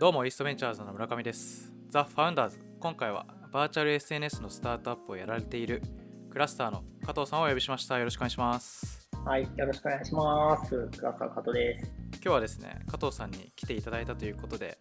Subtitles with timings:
[0.00, 1.70] どうもイーストベンチャーズの村上です。
[1.90, 5.82] ザ・ファウンダーズ今回はバーチャル SNS のスタートアップをやられている
[6.30, 7.98] クラスターの加藤さんをお呼びしました。
[7.98, 9.06] よろしくお願いします。
[9.26, 10.70] はい、よろしくお願いします。
[10.70, 11.92] クラスター加藤です。
[12.14, 14.78] 今日はですね、加藤さんに来ていただいたということで、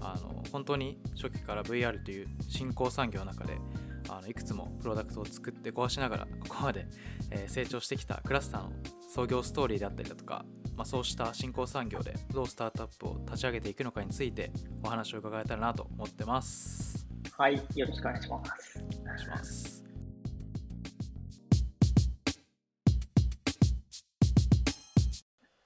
[0.00, 3.58] あの本当に初期から VR という新興産業の中で
[4.08, 6.86] あのいくつもプロダクトを作って壊しながらここまで、
[7.30, 8.72] えー成長してきたクラスターの
[9.14, 14.50] 創業ストーリーであったりだとか、まあ、そうした新興産業でどうスタートアップを立ち上げていくのかについて
[14.82, 17.06] お話を伺えたらなと思ってます。
[17.36, 18.84] はい、よろしくお願いします。
[19.00, 19.84] お願いします。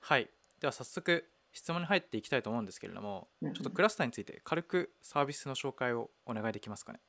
[0.01, 0.29] はい。
[0.61, 7.01] では早速質問に入っていきたいと思うんですけれども、うんちょっとクラスターについて軽くサービスの紹介をお願いできますかね？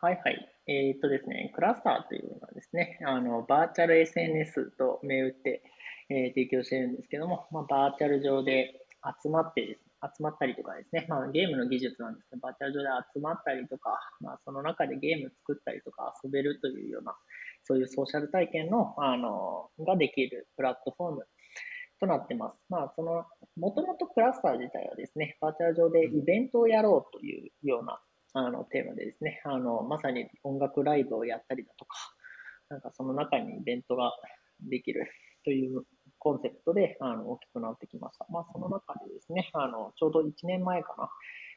[0.00, 0.48] はいはい。
[0.66, 5.62] えーっとですね、クラスターというのはですね、あのバーチャル SNS と銘打って、
[6.10, 8.86] えー提供しているんですけども、まあ、バーチャル上で
[9.22, 17.16] 集まってです集まったりとかですね、まあ、ゲームの技術なんですけど、バーチャル上で集まったりとか、まあ、その中でゲーム作ったりとか遊べるというような、
[17.64, 21.26] そういうソーシャル体験のあのができるプラットフォーム
[22.00, 22.58] となってます。
[22.68, 23.24] まあ、その、
[23.56, 28.00] もともとクラスター自体はですね、バーチャル上でイベントをやろうというような
[28.34, 31.96] あのテーマでですね、あのまさに音楽ライブをやったりだとか、
[32.68, 34.12] なんかその中にイベントが
[34.68, 35.06] できる
[35.44, 35.84] という
[36.24, 38.26] コンセプトであの大きくなってきました。
[38.30, 41.10] まあ、その中でですね、あのちょうど1年前かな、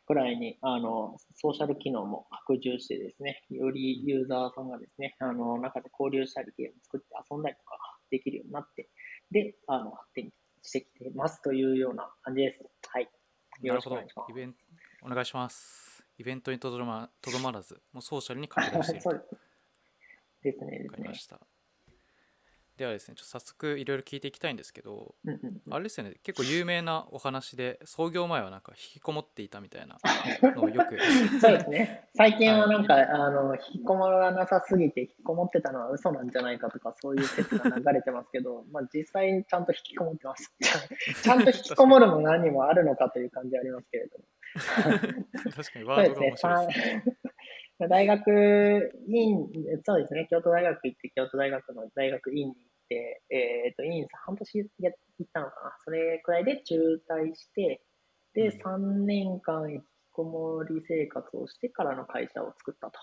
[0.05, 7.79] くらいにあのソーシャル機能も拡充してですね、よりユーザーさんがですね、あの中で交流したり、ゲーム作って遊んだりとか
[8.11, 8.89] できるようになって、
[9.31, 12.59] で、あの発展してきてますというような感じです。
[12.89, 13.09] はい。
[13.61, 14.35] よろしくお願いしますイ。
[14.35, 14.59] ベント
[15.03, 16.05] お願いします。
[16.17, 19.02] イベントにとどまとどまらず、もうソーシャルに拡大してい。
[20.43, 21.13] ですねわかりま。
[21.13, 21.39] した。
[22.78, 29.98] ではですね、ちょっと早速いろいろ聞いていきたいんですけど、うんうんうんあれですよね、結構有名なお話で、創業前はなんか引きこもっていたみたいな
[30.55, 30.98] のをよく。
[31.42, 32.08] そうですね。
[32.16, 40.54] 最近はなんか、あの、引きこもらなさすぎて、引きこもってたのは嘘なんじゃないかとか、そういう説が流れてますけど、 まあ実際にちゃんと引きこもってます。
[41.23, 44.23] ちゃんと引きこもるも何もあるのかという感じありますけれども。
[45.55, 47.04] 確かにワードが面白いですね。
[47.80, 49.48] はい大学院、
[49.86, 56.76] そうですね、京都大学行って、京都大学の大学院に行って、えっ、と、院半年や行ったのかな、それくらいで中
[57.08, 57.83] 退して、
[58.33, 58.61] で、うん。
[58.61, 62.99] 3年間引きこもり生活をしてからの会社を作ったと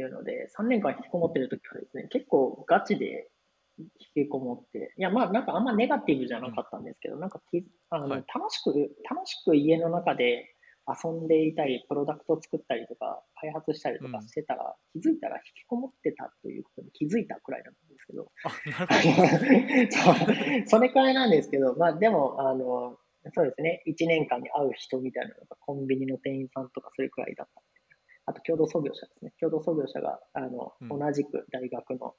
[0.00, 3.30] いうので、3年間引きこもってる時はですね、結構ガチで
[3.78, 8.24] 引きこもって、いや、まあ、なんかあんまネガティブじゃなかったんですけど、なんかきあの、はい。
[8.34, 8.70] 楽しく、
[9.08, 10.55] 楽しく家の中で
[10.86, 18.30] 遊んでいたり、プロダクトを作ったりとか、開発したりとかしてたら、気づいたら引きこもってたということに気づいたくらいなんですけど。
[19.90, 22.98] そうそれくらいなんですけど、まあでも、あの、
[23.34, 27.62] そうですね、1年間に会う人みたいなのがコンビニの店員さんとかそれくらいだった。
[28.28, 29.32] あと共同創業者ですね。
[29.40, 32.14] 共同創業者が、あの、うん同じく大学の、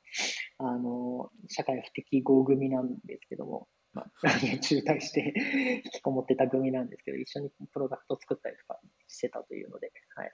[0.57, 4.11] あの、社会不適合組なんですけども、まあ、
[4.59, 5.33] 中退して
[5.85, 10.33] 引きこもってた組なんですけど、一緒にプロダクト作ったりとかしてたというので、はい。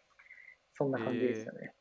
[0.74, 1.74] そんな感じでしたね。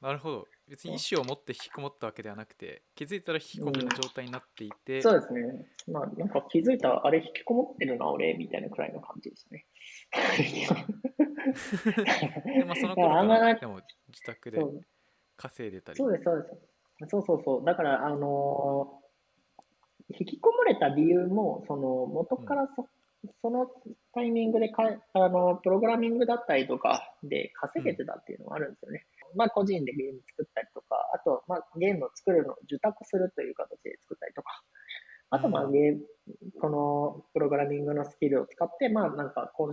[0.00, 0.48] なるほど。
[0.68, 5.66] 別に意思を持って引きこもったわけではなくて、気づいたら引きこもりの状態になっていて、そうですね。
[5.86, 9.66] まあ、なんか気づいたら、あれ引きこもってるな、俺、みたいなくらいの感じでしたね。
[12.58, 14.84] でまあ、その頃からでも自宅でそう
[15.36, 15.96] 稼いでたり。
[15.96, 16.54] そうです、そうです。
[17.08, 17.64] そうそうそう。
[17.64, 19.03] だから、あのー
[20.10, 22.86] 引きこもれた理由も、その、元からそ,、
[23.40, 23.66] その
[24.12, 24.82] タイミングでか
[25.14, 29.06] あの、プログラミングだったりとかで稼げてたっていうのがあるんですよね。
[29.34, 34.62] まあ、個人でゲーム作ったりとか、あと、まあ、ゲームを作るのを受託するという形で作ったりとか、
[35.30, 35.72] あと、まあ、うん。
[35.72, 36.02] ゲーム、
[36.60, 39.72] このプログラミングのスキルを使って、まあ、なんかコン、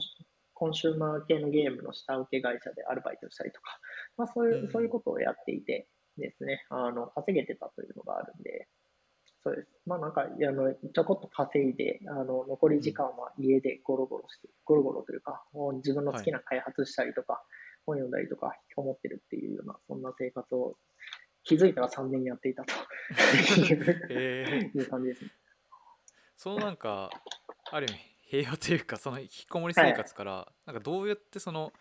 [0.53, 3.79] コンシューマー系のゲームの下請け会社でアルバイトしたりとか、
[4.17, 4.71] まあ、そういうう、ん。
[4.71, 5.87] そういうことをやっていて
[6.17, 8.67] ですね、あの、稼げてたというのがあるんで、
[9.43, 9.67] そうです。
[9.85, 17.43] まあなんか、あの、ちょこっと稼いで、あの、残り時間は家でゴロゴロして、ゴロゴロというか、もう自分の好きな開発したりとか、
[17.85, 20.77] 本読んだりとか、引きこもってるっていうような、そんな生活を
[21.43, 22.73] 気づいたら3年やっていたと
[24.09, 25.31] えーいう感じですね。
[26.37, 27.09] そのなんか、
[27.71, 31.73] ある意味、平和というか、その引きこもり生活から、なんかどうやってその、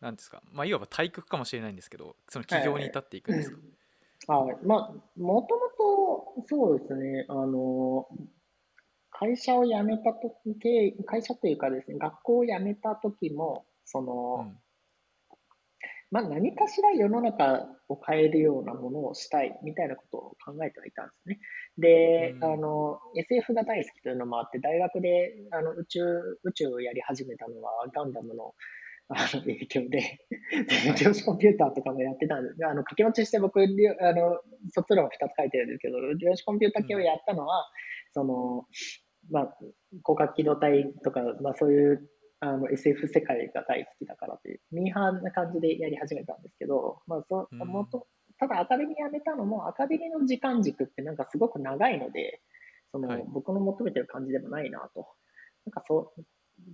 [0.00, 3.58] なんですか、まあ、いわば退屈かもしれないんですけど、その起業に至っていくんですか？
[4.28, 4.56] はい。
[4.64, 5.71] まあ、もともと、
[6.46, 8.06] そうですね、あの、
[9.10, 14.58] 会社を辞めたとき、会社というかですね、学校を辞めた時も、その、うん。
[16.10, 21.40] まあ、何かしら世の中を変えるようなものをしたいみたいなことを考えてはいたんですね。
[21.78, 22.44] で、うん。
[22.52, 26.00] あの、SF が大好きというのもあって、大学であの宇宙、
[26.42, 28.54] 宇宙をやり始めたのはガンダムの、
[29.16, 30.20] あの影響で、
[31.02, 37.70] 量子コンピューターとかもやってたんですあの掛け持ちして僕、あの卒論2つ書いてるんですけど、量子コンピューター系をやったのは、
[38.12, 38.66] その、
[39.30, 39.56] まあ、
[40.04, 42.10] 広角機動隊とか、まあそういう
[42.40, 52.40] あの SF 世界が大好きだからという、ミーハーな感じでやり始めたんですけど、まあそ、もと、ただアカデミー辞めたのも、アカデミーの時間軸ってなんかすごく長いので、
[52.90, 55.06] その、はい、僕の求めてる感じでもないなと。
[55.66, 56.22] なんかそう、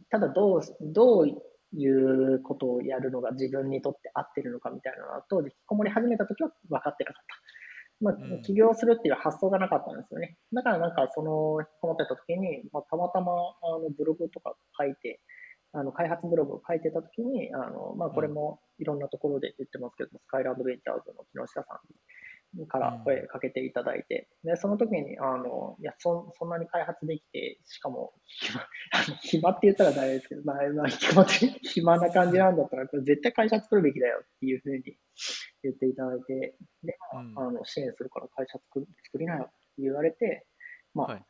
[0.08, 1.43] ただどう、どう
[1.76, 7.38] いうことをやるのが自分にとって合ってるのかみたいなのは、当時引きこもり始めた時は分かってなかった。
[8.00, 10.36] まあ、起業するっていう発想がなかったんですよね。
[10.52, 15.20] だからなんかその、引きこもってた時に、まあ、たまたまあのブログとか書いて、
[15.72, 21.78] あの開発ブログを書いてたときに、あのまあ、これもいろんなところで言ってますけど、うん、スカイランドベンチャーズの木下さん
[22.66, 31.25] から声かけていただいて、でその時にあのいやそ、そんなに開発できて、しかも暇あの暇って言ったら大変ですけど、まあ、まあ、暇
[31.62, 34.82] 暇な感じなんだったら、これ絶対会社作るべきだよっていうふうに
[35.62, 40.46] 言っていただいて、で、あの支援するから会社作作りなよって言われて、
[40.94, 41.25] まあ、はい。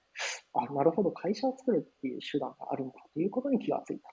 [0.54, 4.08] あ、なるほど、会社を作るっていう手段があるんだということに気がついた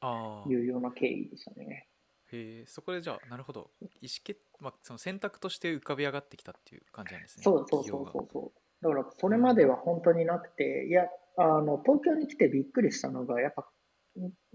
[0.00, 1.87] というような経緯でしたね。
[2.32, 3.70] へえそこでじゃあなるほど。
[3.80, 7.44] 意思決、まあ、その選択として浮かび上がってきたっていう感じなんですね。
[7.44, 8.84] そうそうそうそうそう。
[8.84, 11.04] だからそれまでは本当になくて、いや
[11.36, 13.68] あの東京に来てびっくりしたのがやっぱ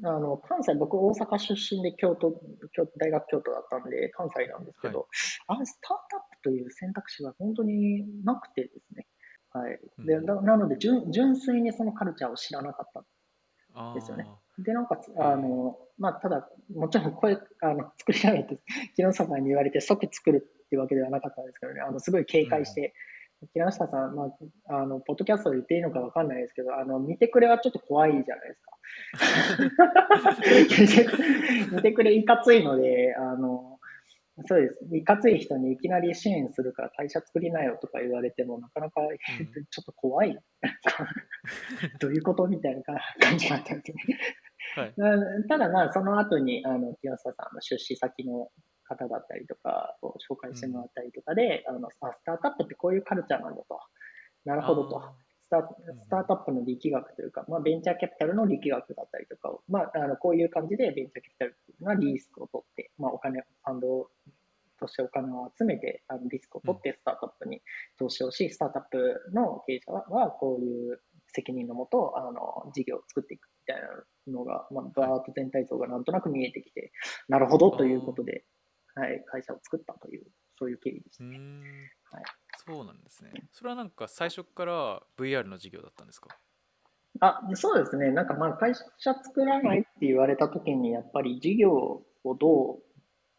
[0.04, 2.42] あの関西、僕、大阪出身で京都
[2.74, 5.08] 京大学京都だったんで、関西なんですけど、
[5.48, 9.08] はい、あスタートアップという選択肢が本当になくてですね、
[9.52, 9.80] はい。
[10.06, 14.28] で、なので純、純粋にそのカルチャーを知らなかったんですよね。
[14.60, 18.60] で、なんか、あの、まあ、ただ、もちろん、これ、あの、作り上げて、
[18.96, 22.94] 木下さんに言われて即作るっていうわけではなかったんですけどね、あの、すごい警戒して、
[23.42, 24.26] うん、木下さん、ま
[24.68, 28.74] あ、あの、ポッドキャストで言っていいのかわかんないですけど、あの、見てくれはちょっと怖いじゃないですか。
[31.76, 33.74] 見てくれいかついので、あの、
[34.46, 34.96] そうです。
[34.96, 39.02] いかつい人にいきなり支援するから会社作りなよとか言われても、なかなか
[39.70, 40.38] ちょっと怖い。
[42.00, 42.82] どういうことみたいな
[43.20, 44.20] 感じだったんですね。
[44.76, 44.94] はい、
[45.48, 48.50] ただまあ、その後に、あの、木下さんの出資先の
[48.84, 53.80] 方だったりとかを紹介してもらったりとかで、うん、あのスタートアップってこういうカルチャーなんだと。
[54.46, 55.02] なるほどと。
[55.42, 55.62] スタ
[56.02, 64.10] スタートアップの力学というか、まあ、ベンチャーキャピタルの力学だったりとかを、まあ、あのこういう感じでベンチャーキャピタルっていうのはリスクを取って、まあ、お金、ファンド
[64.80, 67.62] としてお金を集めて、あのリスクを取ってスタートアップに
[67.98, 73.88] 投資をし、スタートアップの経営者はこういう責任のもと、あの事業を作っていくみたいな
[74.28, 76.92] のが、まあ、バーッと全体像がなんとなく見えてきて、
[77.28, 78.46] なるほどということで、
[78.96, 80.26] はい、会社を作ったという、
[80.58, 81.38] そういう経緯でしたね。
[82.12, 82.24] はい
[82.66, 83.32] そうなんですね。
[83.52, 86.30] それはなんか最初から VR の授業だったんですか？
[87.20, 88.12] あそうですね。
[88.12, 92.84] なんかまあ会社作らないって言われたときに、やっぱり事業をどう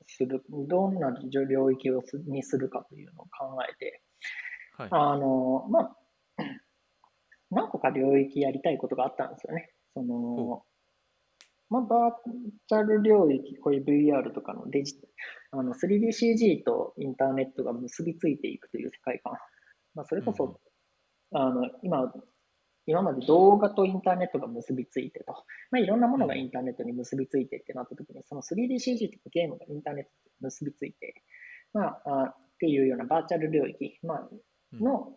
[0.07, 1.11] する、どんな
[1.49, 4.03] 領域をすにするかというのを考えて、
[4.77, 5.97] はい、あの、まあ、
[7.51, 9.73] 何個か領域やりたいことがあったんですよね。
[9.95, 10.65] その、
[11.71, 12.11] まあ、バー
[12.69, 14.95] チャル領域、こういう VR とかのデジ
[15.51, 19.35] あの 3DCG とインターネットが結びついていくという世界観。
[19.95, 20.61] まあ、それこそ、
[21.33, 22.13] うん、あの今、
[22.87, 25.33] 今まで動画とインターネットが結びついてと、
[25.71, 31.23] まあ、いろんなものがインターネットに結びついてってなったときに、その 3DCG とかゲームがインターネットと結びついて、
[31.73, 34.29] まあ、あっていうようなバーチャル領域、まあ、
[34.73, 35.17] の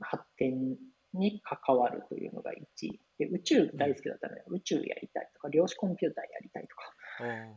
[0.00, 0.76] 発展
[1.14, 3.00] に関わるというのが1位。
[3.18, 6.94] で宇宙大好きだったので、宇宙やりたいとか、量子コンピューターやりたいとか、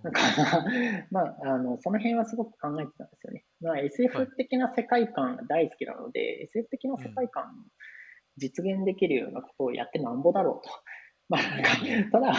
[0.03, 0.21] なんか
[1.11, 3.45] まあ、あの、その辺はすごく考えてたんですよね。
[3.61, 7.67] まあ、SF 的な世界観が大好きなので、はい、SF 的な世界観
[8.37, 10.71] 実現できるようなことをやってなんぼだろうと。
[11.31, 11.41] まあ、
[12.11, 12.33] ただ、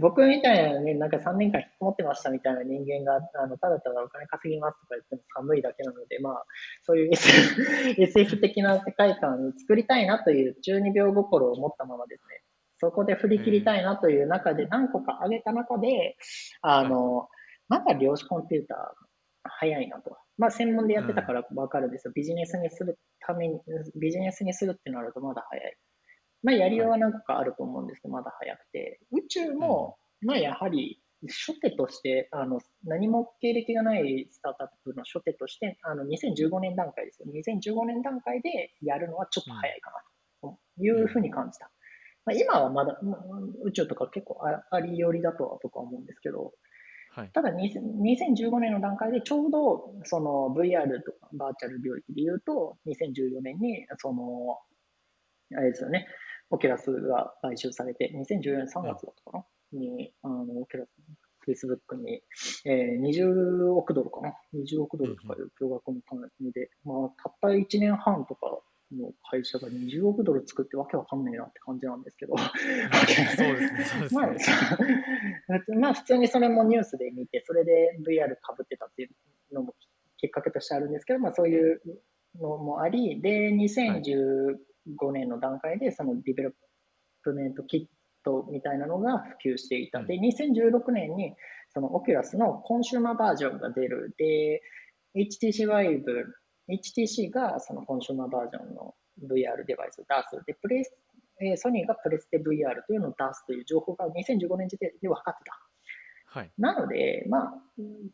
[0.00, 6.44] 僕みたいなね、なんか3年間引きこもってましたみたいな人間が、あのただただお金稼ぎますとか言っても寒いだけなので、まあ、
[6.84, 7.10] そういう
[7.98, 12.42] SF 的な世界観に作りたいなという中二病心を持ったままですね、
[12.78, 16.16] そこで振り切りたいなという中で何個か挙げた中で、
[16.62, 17.26] あの、
[17.68, 19.04] まだ量子コンピューター
[19.42, 20.16] 早いなと。
[20.38, 22.12] まあ、専門でやってたからわかるんですよ。
[22.14, 23.60] ビジネスにするために、
[24.00, 25.76] ビジネスにするってなるとまだ早い。
[26.44, 37.28] まあ、やりようは何個かあると思うんですけど、まだ早くて、宇宙も、まあ、やはり、初手として、あの、何も経歴がないスタートアップの初手として、あの、2015年段階ですよ。
[37.32, 39.90] 2015年段階でやるのはちょっと早いか
[40.42, 40.58] な、と。
[40.78, 41.70] いうふうに感じた。
[42.26, 43.00] まあ、今はまだ、
[43.64, 44.38] 宇宙とか結構
[44.70, 46.52] ありよりだとは僕は思うんですけど、
[47.10, 54.58] はい、ただ2015年の段階でちょうどその VR とかバーチャル領域で言うと、2014年にその、
[55.56, 56.06] あれですよね、
[56.54, 60.90] オキュラスが買収されて、2014年3月だったかな、に、あの、オキュラス
[61.46, 62.22] Facebook に、
[62.64, 68.46] えー、20億ドルかな ?20 億ドルとかいう驚愕の単位で、まあ、たった1年半とか
[68.92, 72.36] の会社が20億ドル作ってわけわかんないなって感じなんですけど。
[72.38, 72.48] そう
[72.96, 74.56] ですね、そうですね。
[75.48, 79.74] まあ、まあ、普通にそれもニュースで見て、それで VR かぶってたっていうのも
[80.18, 81.82] きっかけとしてあるんですけど、まあ、そういう
[82.40, 84.56] のもあり、で、2015
[85.12, 86.52] 年の段階で、そのディベロッ
[87.22, 87.86] プメントキッ
[88.24, 90.02] トみたいなのが普及していた。
[90.02, 91.34] で、2016年に、
[91.70, 94.14] そのオキュラスのコンシューマーバージョンが出る。
[94.16, 94.62] で、
[95.16, 96.02] HTC Vive
[96.68, 100.44] HTC がそのコンシューマーバージョンの VR デバイスを出す。
[100.46, 100.84] で、プレイ
[101.40, 105.60] えソニーがプレステ VR というのを出すという情報が2015年時点で分かってた。
[106.26, 107.52] はい、なので、まあ、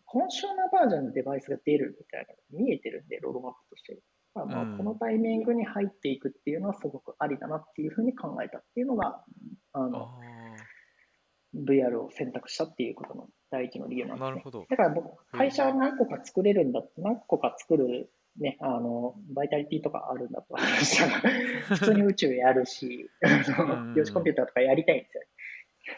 [0.04, 3.98] コンシューマーバージョンのデバイスが出るみたいなのが見えてるんで、ロードマップとして。
[4.34, 9.24] まあ、まあこのタイミングに入っていくっていうのはすごくありだなっていうふうに考えたっていうのが、
[9.72, 10.08] あの
[11.54, 21.20] VR を選択したっていうことの第一の理由なんです、ね、なるほどだから僕、会社は何個か作れるんだって、何個か作るね、あの、バイタリティとかあるんだとしたら、
[21.76, 23.10] 普通に宇宙やるし、
[23.94, 25.22] 量子コンピューターとかやりたいんですよ。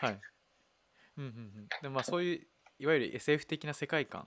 [0.01, 0.21] はい。
[1.19, 1.69] うんうんうん。
[1.83, 2.47] でもまあそういう、
[2.79, 4.27] いわゆる SF 的な世界観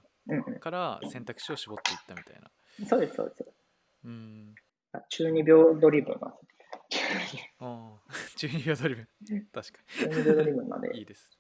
[0.60, 2.52] から選択肢を絞っていったみたいな。
[2.80, 3.55] うんうん、そうです、そうです。
[4.06, 4.56] うん。
[5.10, 6.38] 中二病ドリブンなんで
[6.98, 9.08] すああ、中二病ドリブン。
[9.52, 10.10] 確かに。
[10.10, 10.98] 中二病ドリブンなんで。
[10.98, 11.38] いいです。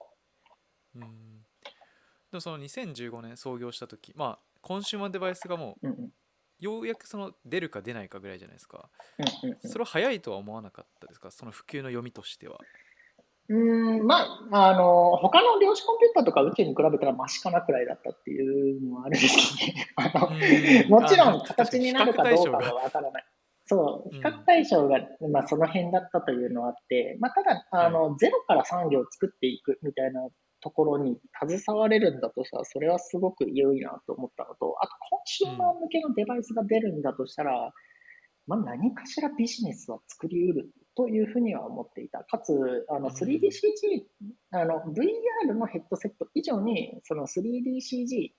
[0.96, 1.02] うん。
[1.02, 1.48] で
[2.34, 6.14] もその2015年創業した時、まあ、コンシューマーデバイスがもう、うんうん
[6.58, 8.90] ようやくその出るか出ないかぐらいじゃないですか。
[9.66, 11.30] それは早いとは思わなかったですか？
[11.30, 12.58] その普及の読みとしては。
[13.48, 14.22] うん、ま
[14.52, 19.88] あ、あの、他の量子コンピューターとか宇宙に比べたらマシかなくらいだったっていうのはあるんですけどね。
[19.98, 23.26] あのもちろん形になるかどうかはわからない。
[23.68, 25.00] そう、比較対象が、
[25.32, 30.28] まあ、その辺だったというのはあって、まあ、ただ、あの、ゼロから産業を作っていくみたいな
[30.62, 37.72] ところに携われるんだとしたら、それはすごく良いなと思ったのと、あと、コンシューマー向けのデバイスが出るんだとしたら、
[38.48, 42.24] まあ、何かしらビジネスは作り得るというふうには思っていた。
[42.24, 44.04] かつ、あの 3DCG、
[44.52, 48.32] あの VR のヘッドセット以上に、その 3DCG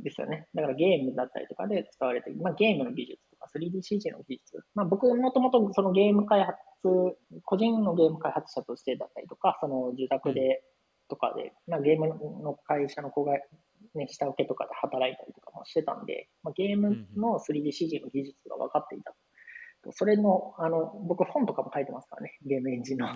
[0.00, 0.36] ですよね。
[0.36, 4.64] はい、だからゲームだったりとかで使われている、まあ、ゲームの技術とか 3DCG の技術。
[4.74, 6.58] まあ、僕もともとそのゲーム開発、
[7.44, 10.62] 個人のゲーム開発者としてだったりとか、その自宅で
[11.08, 12.08] とかで、まあ、ゲーム
[12.42, 13.32] の会社の子が、
[13.94, 19.14] ね、下請けとかで働いたりとかもしてたんで、まあ、ゲームの 3DCG の技術が分かっていた。
[19.92, 23.06] それの、あの、僕本とかも書いてますからね、ゲームエンジンの。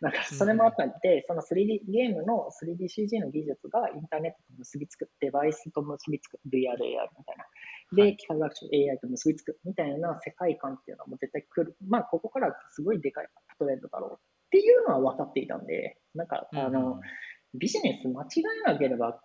[0.00, 6.76] なんか、それもあったんで、その 3D、ゲームの 3DCG の技術がインターネットと結びつく、デバイスと結びつく、VR、AR
[7.18, 8.04] みたいな。
[8.04, 11.76] で、機械学習 AI と結びつくみたいな世界観っていうのはもう絶対来る。
[11.86, 13.28] まあ、ここからすごいでかい
[13.58, 14.18] トレンドだろうっ
[14.50, 17.00] ていうのは分かっていたんで、なんか、あの、
[17.54, 18.26] ビジネス間違
[18.66, 19.20] えなければ、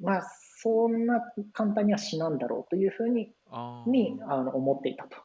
[0.00, 0.22] まあ、
[0.56, 1.20] そんな
[1.52, 3.32] 簡単にはしなんだろうというふうに
[3.86, 5.16] にあの思っていたと。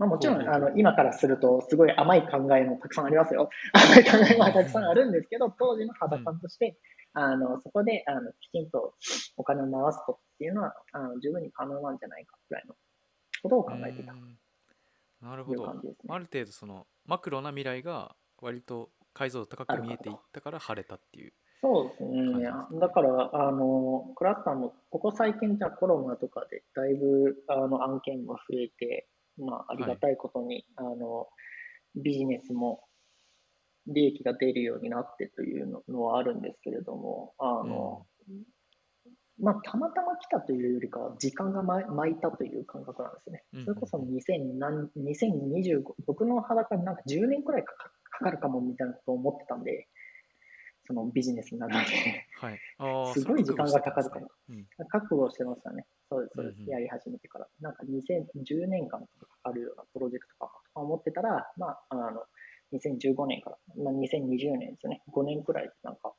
[0.00, 3.50] まあ、もちろんあの今からするとすごい甘い考えもたくさんありますよ。
[3.76, 6.78] 甘い考えもたくさんあるんですけど、当時の肌感として、
[7.12, 8.94] あのそこであのきちんと
[9.36, 12.74] お金を回すことっていうのはあの十分に可能なんじゃないかぐらいの
[13.42, 14.14] ことを考えていた。
[15.20, 21.34] なるほど、ね、ある程度そのマクロな未来が割と解像度高く見えていったから晴れたっていう。
[21.60, 22.04] そうです
[22.38, 22.48] ね。
[22.80, 29.09] だから、あの、クラスターも、ここ最近じゃコロナとかで、だいぶ、あの、案件も増えて、
[29.40, 31.28] まあ、ありがたいことに、はい、あの、
[31.96, 32.84] ビジネスも
[33.86, 38.44] 利益が出るようになってというのはあるんですけれども、あの、うん、
[39.40, 43.44] まあ、たまたま来たというよりかは、時間が巻いたという感覚なんですね。
[43.64, 47.74] それこそ2025、僕の裸になんか10年くらいか
[48.20, 49.88] かるかもみたいなことを思ってたんで、
[50.86, 51.86] そのビジネスになるので、
[52.40, 52.58] はい、
[53.14, 55.86] すごい時間がかかるから、うん、覚悟してましたね。
[56.10, 57.46] そうです、そうです、うんうん、やり始めてから。
[57.60, 59.06] なんか2010年間か
[59.44, 62.22] かるようなプロジェクトかと思ってたら、まあ、あの、
[62.74, 66.12] 2015年から、まあ、2020年ですよね、5年くらいなんか、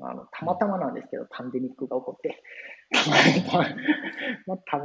[0.00, 2.42] あのたまたまなんですけど、パンデミックが起こって、
[4.46, 4.78] まあ、た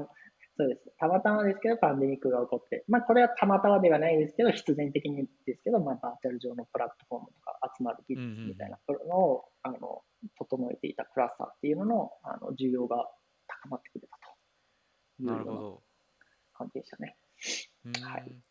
[0.59, 0.91] そうです。
[0.99, 10.03] たまたまですけど、パンデミックが起こって、まあ、これはたまたまではないですけど、必然的にですけど、まあ、バーチャル上のプラットフォームとか集まる技術みたいなのを、あの
[10.37, 13.07] 整えていたクラスターっていうののあの需要が
[13.47, 14.17] 高まってくれた。
[14.17, 14.18] と
[15.23, 15.37] いうよう
[16.53, 17.17] な感じでしたね。
[18.01, 18.41] はい、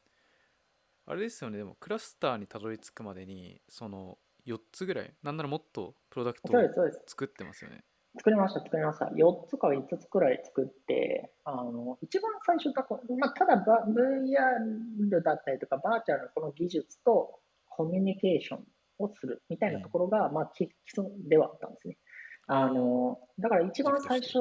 [1.06, 6.60] あれですよね、でもクラスターにたどり着くまでに、その4つぐらい、なんならもっとプロダクトを
[7.06, 7.84] 作ってますよね。
[8.16, 9.06] 作りました、作りました。
[9.06, 18.64] 4つか5つくらい作って、あの、一番最初だと、まあ、ただ VR だったりとか、バーチャルのこの技術とコミュニケーション
[18.98, 21.98] をするみたいなところが、うん、まあ、基礎ではあったんですね。
[22.50, 24.38] あの、だから一番最初、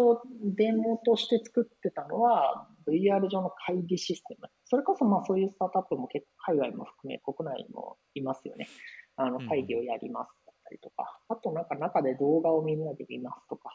[0.55, 4.47] デモとして作ってたのは、VR 上の会議システム。
[4.63, 8.67] それこそ、まあそういうスタートアップも結構海外も含め国内にもいますよね。
[9.17, 13.73] あの、会議をやりますだったりとか、あとなんか中で動画をみんなで見ますとか、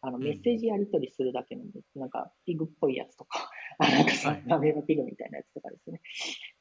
[0.00, 1.62] あの、メッセージやり取りするだけの、
[1.96, 6.00] なんか、ピグっぽいやつとか、あなんかさ、ラメーバピグみたいなやつとかですね。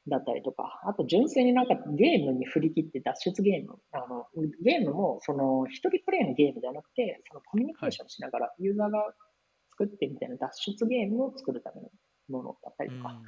[0.07, 4.27] だったりとか、あと純粋になんかゲームに振り切って脱出ゲーム、あの、
[4.63, 9.13] ゲームもその一人プレイのゲームではなくて、そのコミュニケーションしながらユーザーが
[9.69, 11.89] 作ってみたいな脱出ゲームを作るための
[12.29, 13.21] ものだったりとか、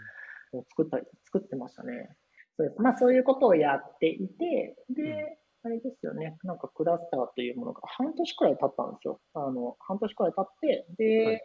[0.53, 2.09] を作ったり、作ってましたね。
[2.57, 2.81] そうです。
[2.81, 9.21] まあそういうことをやっていて、で、あれですよね、なんかクラスターというものが半年くらい経ったんですよ。
[9.33, 11.41] あの、半年くらい経って、で、はい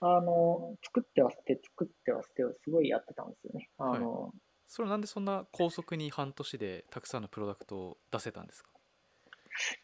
[0.00, 3.68] あの、作っては捨て、作っては捨てをすごいやってたんですよね。
[3.78, 4.32] あの、はい、
[4.66, 8.70] それはなんでそんな高速に半年でたくさんのプロダクトを出せたんですか？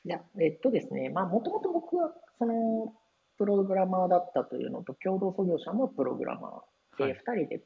[0.05, 2.95] いや、えっとですね、まあ、もともと僕は、その、
[3.37, 7.17] プログラマーだったというのと、共同創業者もプログラマーで、はい、2
[7.47, 7.61] 人で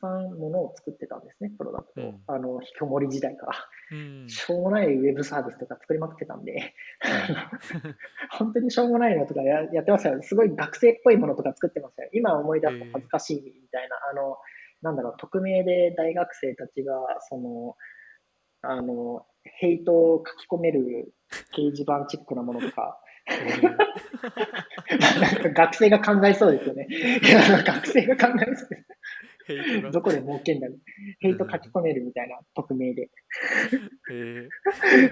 [0.00, 2.10] さんものを作ってたんですね、プロダクトを。
[2.10, 3.52] うん、あの、引きこもり時代から。
[3.92, 6.74] うん、しょうもないウェブサービスとか作りまくってたんで、
[8.30, 10.22] 本当にしょうもないのとかややってましたよ。
[10.22, 12.10] すごい学生っぽいものとか作ってましたよ。
[12.12, 14.38] 今思い出すと恥ずかしいみたいな、あの、
[14.82, 16.94] なんだろう、匿名で大学生たちが、
[17.28, 17.76] その、
[18.62, 21.12] あの、ヘイトを書き込める
[21.54, 23.00] 掲示板チックなものとか、
[25.54, 26.88] 学生が考えそうですよね。
[27.64, 28.86] 学生が考えそうです。
[29.92, 30.78] どこで儲けんだろう。
[31.20, 33.10] ヘイト書き込めるみたいな、匿名で。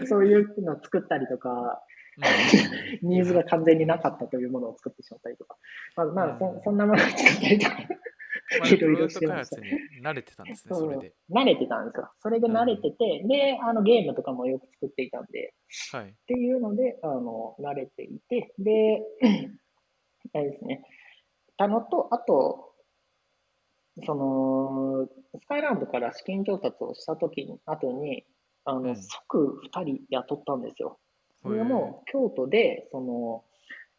[0.06, 1.82] そういうのを作ったりとか、
[3.02, 5.56] ニーズが完全になかったというものを作ってしまったりとか。
[5.96, 7.76] まあ、まあ、そそんなものを作ったりとか。
[8.66, 9.60] いろいろしてました。
[10.02, 11.12] 慣れてたんですね、それで。
[11.30, 12.10] 慣れてたんですよ。
[12.20, 15.54] それで慣れてて、うん、で、あのゲームとかもよく作っていたんで、
[15.92, 19.02] はい、っていうので、あの、慣れていて、で、
[20.34, 20.82] あれですね。
[21.58, 22.67] たのと、あと、
[24.04, 25.08] その、
[25.40, 28.24] スカイランドから資金調達をしたときに、後に、
[28.64, 30.98] あの、うん、即2人雇ったんですよ。
[31.42, 33.44] それも京都で、その、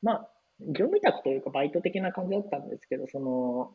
[0.02, 0.30] まあ、
[0.62, 3.74] 業務委託というかバイト的な感じだったんですけど、その、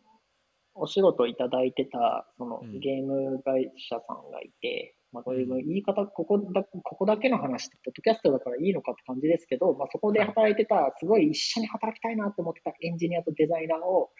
[0.74, 14.10] お仕事いただいてた、そのゲーム会社さんがいて、まあ、こういう言い方、ここだ、ここだけの話って、ポッドキャストだからいいのかって感じですけど、まあ、そこで働いてた、すごい一緒に働きたいなと思ってたエンジニアとデザイナーを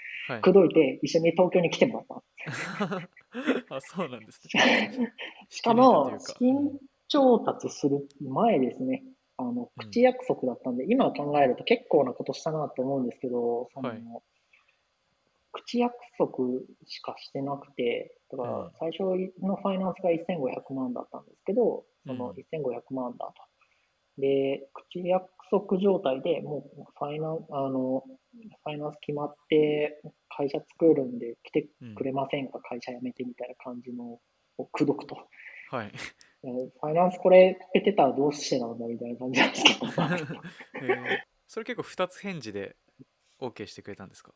[0.40, 3.00] 口説いて、一緒に東京に来てもらっ
[3.68, 3.74] た。
[3.76, 5.12] あ、そうなんですね。
[5.50, 6.78] しかも、資金
[7.08, 9.02] 調達する前ですね、
[9.36, 14.02] あの、口約束だったんで、うん、今考えると結構なことしたなと思うんですけど、その、はい
[15.54, 16.34] 口約束
[16.86, 19.04] しかしてなくて、だから最初
[19.40, 23.34] のファイナンスが1500万だったんですけど、その1500万だと。
[24.20, 28.02] で、口約束状態でもうファイナンあの
[28.64, 30.02] ファイナンス決まって、
[30.36, 34.18] 会社作るんで来てくれませんか、会社辞めてみたいな感じの
[34.58, 35.16] を口説くと。
[35.70, 35.92] はい。
[36.42, 39.92] ファイナンスこれペてたらどうしてなんだみたいな感じなんですけど。
[41.46, 42.76] それ結構2つ返事で
[43.40, 44.34] OK してくれたんですか？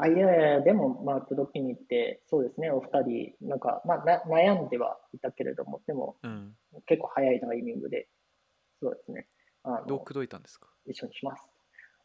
[0.00, 6.54] あ、いやいや、でも、まあ、届きに行って、そうですね、お二人、なんか、まあ、な悩んではいたけれども、でも、うん、
[6.86, 8.08] 結構早いタイミングで、
[8.80, 9.26] そうですね。
[9.64, 10.68] あのどう口説いたんですか？
[10.86, 11.42] 一緒にします。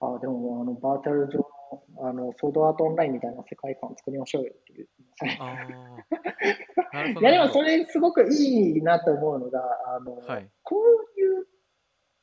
[0.02, 4.90] あ、でも、あの、バーチャル上の、あの、ソードアートオンラインみたいな世界観を作りましょうよっていう。
[5.40, 5.64] あ
[7.08, 9.62] いや、でも、それすごくいいなと思うのが、
[9.96, 11.48] あの、はい、こういう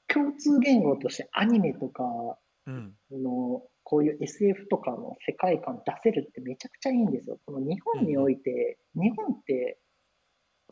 [0.08, 2.02] 共通言語としてアニメとか
[3.10, 7.40] の、こういう SF とかの世界観出せるってめちゃくちゃいいんですよ。
[7.44, 9.80] この日本において、うん、日本って、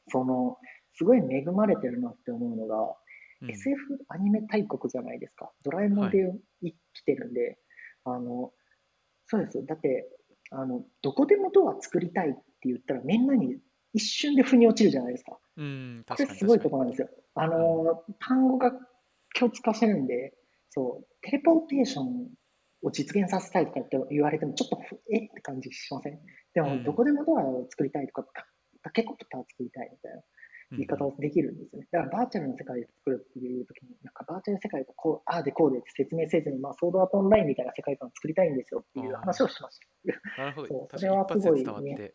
[0.07, 0.57] その、
[0.95, 2.77] すごい恵まれてるなって思うのが、
[3.43, 3.77] うん、SF
[4.07, 5.51] アニメ大国じゃないですか。
[5.65, 7.59] ドラえもんで生きてるんで、
[8.05, 8.53] はい、あの、
[9.27, 9.65] そうですよ。
[9.67, 10.09] だって、
[10.53, 13.57] あの、どこでもドア作りたいって言ったら、みんなに
[13.95, 15.37] 一瞬で腑に落ちるじゃないですか。
[15.57, 17.09] うん、これすごいことなんですよ。
[17.35, 18.71] あの、単語が
[19.37, 20.35] 共通化してるんで、
[20.71, 22.29] そう、テレポーテーション
[22.83, 24.79] を実現させたいとかって言われても、ちょっと
[25.13, 25.27] え？
[25.27, 26.19] って感じしません？
[26.55, 28.25] でも、どこでもドアを作りたいとか、
[28.83, 30.23] タケコプター作りたいみたいな
[30.71, 31.89] 言い方をできるんですよね。
[31.91, 39.79] だからバーチャルの世界で作るっていう時に、なんかバーチャルの世界がこう、ああでこうでって説明せずに、まあ、ソードアートオンラインみたいな世界観を作りたいんですよっていう話をしまし
[40.37, 40.43] た。
[40.43, 40.69] なるほど。
[40.69, 42.13] そうそれはすごいね、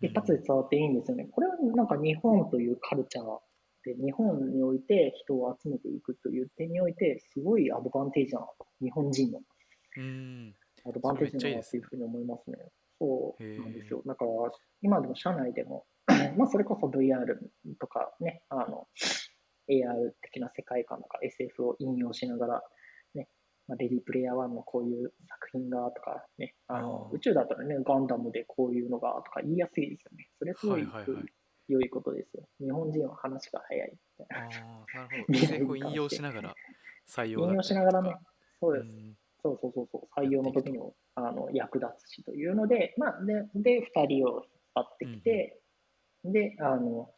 [0.00, 1.28] 一発で伝わっていいんですよね。
[1.30, 3.38] これはなんか日本というカルチャー
[3.84, 8.66] で、日本において人を集めていくという点において、すごいアドバンテージだなと。
[8.82, 9.40] 日本人の。
[9.96, 10.54] うん。
[10.86, 12.56] アドバンテージだなっていうふうに思いますね。
[12.98, 14.02] そうなんですよ。
[14.06, 14.30] だから、
[14.82, 15.86] 今でも社内でも、
[16.36, 17.24] まあ、それこそ VR
[17.78, 18.88] とかね、あの、
[19.68, 22.62] AR 的な世界観とか SF を引用しながら、
[23.14, 23.28] ね、
[23.68, 30.28] まあ、レディープレイヤー1のこういう作品がとかね、あの宇宙だったらね、ガンダムでこういうのがとか言いやすいですよね。
[30.38, 30.86] それすごい
[31.68, 32.48] 良いことですよ。
[32.60, 34.46] 日本人は話が早いみたいな。
[34.46, 35.38] ああ、なるほど。
[35.38, 36.54] 実際こう引用しながら
[37.08, 38.16] 採用引用しながらね
[38.60, 39.19] そうです。
[39.44, 45.60] うんそうそうそうそう、採用の時にもあの役立つしというので、まあ、で、で2人を引っ張ってきて、
[46.24, 47.10] で、あの、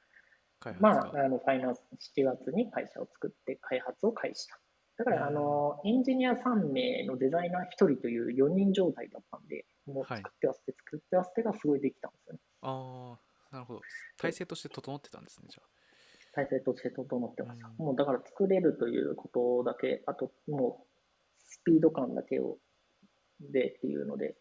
[0.80, 1.00] まが。
[1.14, 1.82] あ、あのファイナンス
[2.16, 4.58] 7月に会社を作って開発を開始した。
[4.98, 12.40] だから、うんあの、エンジニア3名のデザイナー1人という4人状態だったんで、もうはい作っては捨て、作っては捨てがすごいできたんですよね。
[12.62, 13.18] あ
[13.50, 13.80] あ、なるほど。
[14.18, 15.62] 体制として整ってたんですね、じゃ
[16.34, 17.68] 体制として整ってました。
[17.68, 20.86] うんもうだから作れるということだけ、あとも
[21.64, 22.58] ピード感だけを
[23.40, 24.34] でっていうので、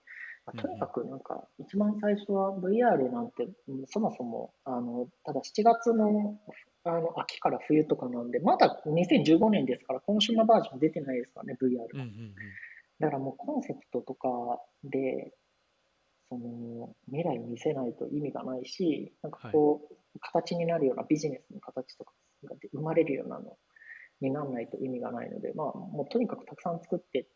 [0.46, 6.38] まあとにかくなんか一番最初は VR なんてうんそもそもあのただ7月の
[6.84, 11.86] あの秋から冬とかなんで、まだ2015年ですから、コンシューマーバージョン出てないですからね、VR あ。
[11.94, 12.36] うんうんうん。
[13.00, 14.28] だからもうコンセプトとか
[14.84, 15.32] で、
[16.30, 22.14] その未来見せないと意味がないし、なんかこう、形になるようなビジネスの形とか
[22.46, 23.58] が生まれるようなの
[24.22, 27.28] にならないと意味がないので、まあ、もうとにかくたくさん作って、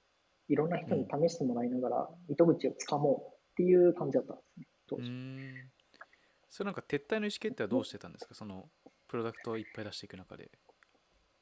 [0.48, 5.10] いろんな人に試してもらいながら、糸口をつかもうっていう感じだったんですね、当時。
[5.10, 5.72] ん。
[6.50, 8.36] それなんか撤退の意思決定はどうしてたんですか？
[8.36, 8.70] その
[9.08, 10.50] プロダクトをいっぱい出していく中で。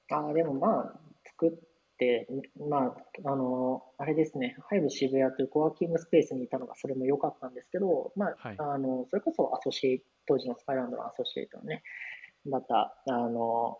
[0.09, 1.51] ああ、でもまあ、作っ
[1.97, 2.27] て、
[2.69, 11.83] まあ、あの、あれですね、ハイブ渋谷というコワーキングスペースにいたのがそれも良かったんですけど、まあ、はいあの、それこそアソシ当時のスカイランドのアソシエイトのね、
[12.45, 13.79] また、あの、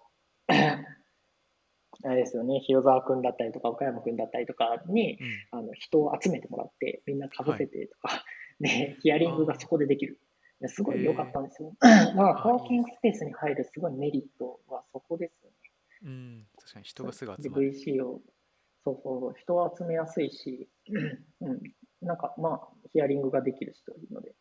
[2.03, 5.59] あれですよね、広沢君だったりとか、岡山君だったりとかに、うん。
[5.59, 8.23] あの人を集めてもらって、みんなかぶせてとか、
[8.59, 10.19] で、 ヒアリングがそこでできる。
[10.59, 11.73] ですごい良かったんですよ。
[12.15, 15.55] まあ、あコワーキングスペースに入るすごいメリットはそこですよね。
[16.03, 16.47] うん。
[16.57, 17.71] 確かに人がすぐで集まる。
[17.71, 18.21] VC を、
[18.85, 20.69] そうそう、人を集めやすいし、
[21.41, 21.61] うん、
[22.01, 24.33] なんかまあ、ヒアリングができる人いるので、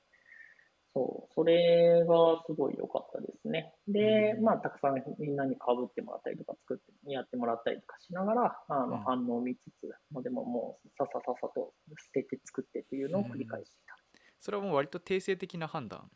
[0.94, 3.74] そう、それがすごい良かったですね。
[3.88, 13.96] で、うんまあ、たくさんみんなに被ってもらったりとか、作って、やってもらったりとかしながら、あうんの反応を見つつ、まあ、でももう、さっささっさと捨てて作ってっていうのを繰り返していた。
[14.38, 16.10] それはもう割と定性的な判断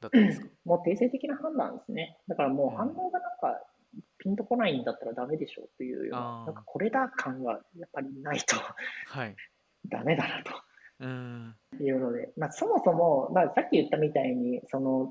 [0.00, 0.48] だったんですか？
[0.64, 2.18] もう定性的な判断ですね。
[2.28, 3.64] だからもううん反応がなんか、
[4.18, 9.34] ピンとこないんだったらダメでしょというようあな、ーなんかこれだ感がやっぱりないとはい。
[9.88, 10.50] ダメだなと。
[11.00, 15.10] いうので、まあ、そもそも、まあ、さっき言ったみたいに、その、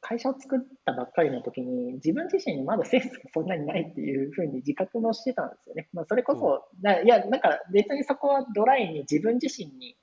[0.00, 5.88] 会社を作ったばっかりの時に、自分自身にまだセンスがそんなにないっていうふうに自覚もしてたんですよね。
[5.92, 9.96] まあ、それこそ、ないや、なんか別にそこはドライに自分自身に、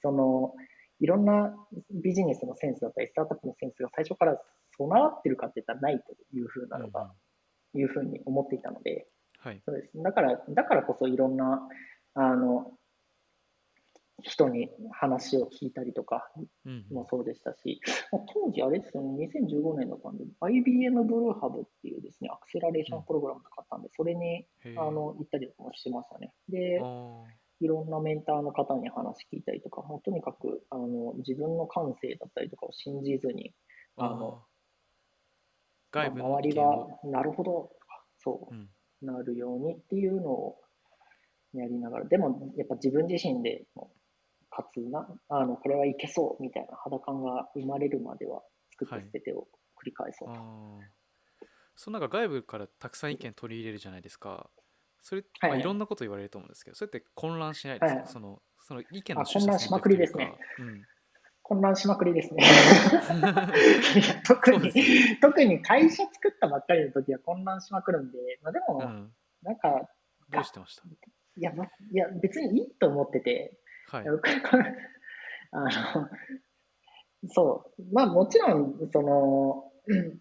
[0.00, 0.54] その、
[1.00, 1.54] いろんな
[1.90, 4.40] ビジネスのセンスだったり、スタートアップのセンスが最初から
[4.76, 7.12] 備わってるかって言ったらないというふうなのが、うんうん
[7.74, 9.06] いうふうに思っていたので、
[9.38, 9.62] はい。
[9.64, 9.90] そうです。
[9.94, 11.60] だから、だからこそいろんな、
[12.14, 12.72] あの、
[14.22, 16.30] 人に話を聞いたりとか
[16.64, 16.96] うんうん。
[16.96, 17.80] もそうでしたし、
[18.10, 26.32] まあ当時あれですよね、2015年だったんで、IBM ブルーハブっていうですね、アクセラレーションプログラムとかあったんで、それにあの行ったりとかもしてましたね。
[26.48, 26.80] で、
[27.60, 33.54] いろんなメンターの方に話聞いたりとか、もうとにかくあの自分の感性だったりとかを信じずに、
[33.96, 34.42] あの
[35.90, 36.62] 外部周りが
[37.04, 38.68] なるほどとか、そうう、ん。
[39.02, 40.58] なるようにっていうのを
[41.54, 43.90] やりながら、でもやっぱ自分自身でも
[44.54, 48.42] かつな、あのこれはいけそうみたいな肌感が生まれるまでは
[48.78, 49.48] 作って捨ててを
[49.80, 50.34] 繰り返そうと。
[50.34, 51.02] あー。
[51.74, 54.50] そのなんか外部からたくさん意見取り入れるじゃないですか。
[55.00, 60.32] それ、はいまあ、いろんなこと言われると思うんですけど、それって混乱しないですか、はいそのその意見のあ混乱しまくりですね。
[60.58, 60.62] うか。
[61.42, 62.44] 混乱しまくりですね。
[64.24, 64.84] 特にですよ
[65.20, 69.12] 特に会社作ったばっかりの時は混乱しまくるんで、まあ、でも、うん、
[69.42, 69.88] なんか、
[70.30, 70.84] どうしてました？
[70.84, 73.58] いや、まいや別にいいと思ってて、
[73.92, 74.04] はい。
[75.52, 76.08] あの、
[77.28, 80.18] そう、まあもちろん、その、うん。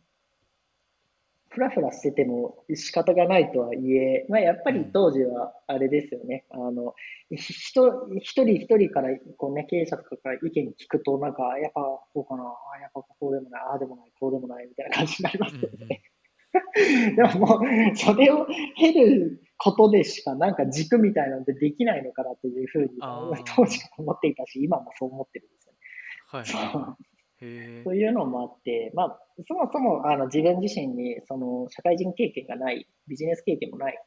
[1.49, 6.95] ふらふらしてても仕方がないとはいえ、まあやっぱり当時はあれですよね、あの、
[7.29, 11.81] ひ人一人一人からこうね、経営者とかから意見聞くと、なんか、やっぱ
[12.13, 16.01] こうかな、あやっぱこうでもない、ああでもない、こうでもないみたいな感じになりますよね。
[17.15, 25.79] でももう、それを経ることでしか、なんか軸みたいなのでできないのかなというふうに当時は思っていたし、今もそう思ってるんですよね。
[26.27, 26.47] はいい
[26.83, 26.97] は
[27.85, 28.09] うい。
[28.09, 34.03] うのもあって、まあ、そもそもあの自分自身にその社会人経験がない、ビジネス経験もない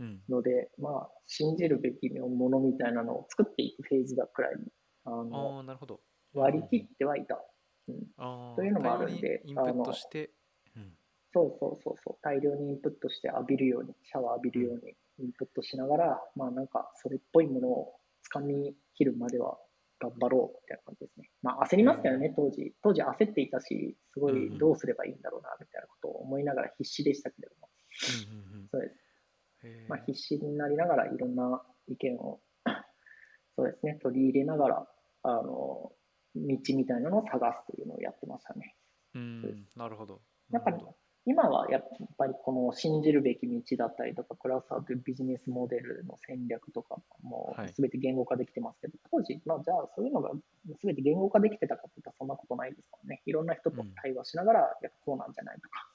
[0.00, 0.20] うん。
[0.28, 4.66] ので、まあ、信じるべきものみたいなのを作っていくフェーズだくらいに
[5.04, 6.00] ああのあ、なるほど。
[6.34, 7.42] 割り切ってはいた。
[7.88, 10.32] うん、というのもあるんでインプッあのトして、うん、
[11.32, 17.94] そうそうそうそう、大量にインプットして浴びるように、シャワー浴びるようにインプットしながら、まあなんかそれっぽいものを
[18.32, 19.58] 掴み切るまでは
[20.00, 21.30] 頑張ろうみたいな感じですね。
[21.42, 22.74] まあ焦りますけどね、当時。
[22.82, 27.68] 当時焦っていたし、すごいどうすればいいんだろうなみたいなことを思いながら必死でしたけれども。
[28.70, 29.88] そうです。
[29.88, 32.40] まあ必死になりながらいろんな意見を、
[33.56, 34.88] そうですね、取り入れながら、
[35.24, 35.92] あの、
[36.34, 38.76] 道みたいなのを探すというのをやってましたね。
[39.14, 40.22] うんなるほど。
[40.50, 40.96] なるほど
[41.28, 50.30] 今はやっぱりこの信じるべき道だったりとか、クラスターというビジネスモデルの戦略とかもはいすべて言語化できてますけど、当時、まあ、じゃあそういうのが
[50.80, 53.20] すべて言語化できてたかって言ったらそんなことないですからね。
[53.26, 55.86] いろんな人と対話しながら、やっぱこうなんじゃないとか。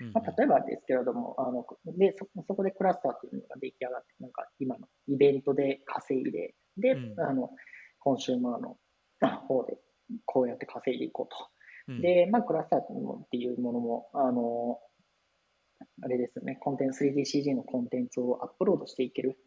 [0.00, 7.50] うんうんまあ、例えばですけれども、あのでそそこでクラスターというのが出来上がって、なんか今のイベントで稼いで、で、うんあの
[7.98, 8.76] コンシューマーの
[9.48, 9.78] 方で
[10.26, 11.55] こうやって稼いでいこうと。
[11.88, 12.00] うん。
[12.00, 12.86] で、まあ、クラスターっ
[13.30, 14.78] ていうものも、あの、
[16.02, 19.38] あれですよね、コンテンツ、3DCG のコンテンツをアップロードしていける。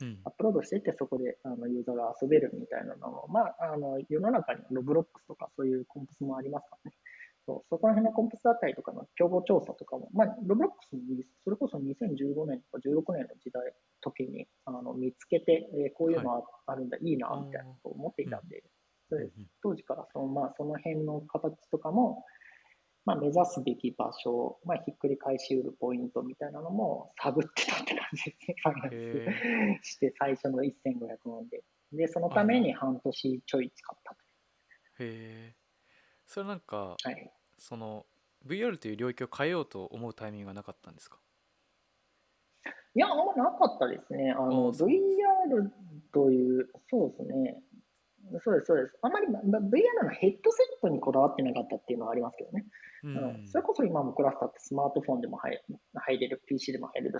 [0.00, 0.20] うん。
[0.24, 6.96] アップロードしていって、そこであのユーザーが遊べるみたいなのも、まあ、あの世の中にロブロックスとかそういうコンプスもありますからね。
[7.46, 18.79] そうそこら辺のコンプスだったりとかの競合調査とかも、まあ、ロブロックスに、それこそ2015年とか16年の時代、時にあの見つけて、えーこういうのああるんだ、い、いな、みたいなことを思っていたんで、それ
[19.62, 22.24] 当時からその,、まあ、その辺の形とかも、
[23.04, 31.64] まあ、目指すべき場所、まあ、ひっくり返しうるポイントみたいなのも探ってたって感じですね、開発へして最初の1500万で。
[31.92, 34.16] で、そのために半年ちょい使ったへ
[35.00, 35.56] え
[36.26, 37.08] それなんかと。
[37.08, 37.32] はい。
[37.58, 38.06] その
[38.46, 41.18] VR という領域を変えようと思うタイミングがなかったんですか？
[42.94, 44.32] いや、あんまなかったですね。
[44.32, 45.70] あの、VR
[46.12, 47.62] という、そうですね。
[48.38, 48.98] そうです、そうです。
[49.02, 52.64] あまりま VR のヘッドセットにこだわってなかったっていうのはありますけどね。
[53.02, 53.10] うう
[53.42, 55.60] んそれこそ今もクラスターってスマートフォンでも入
[55.94, 57.18] 入れる、PC でも入れる、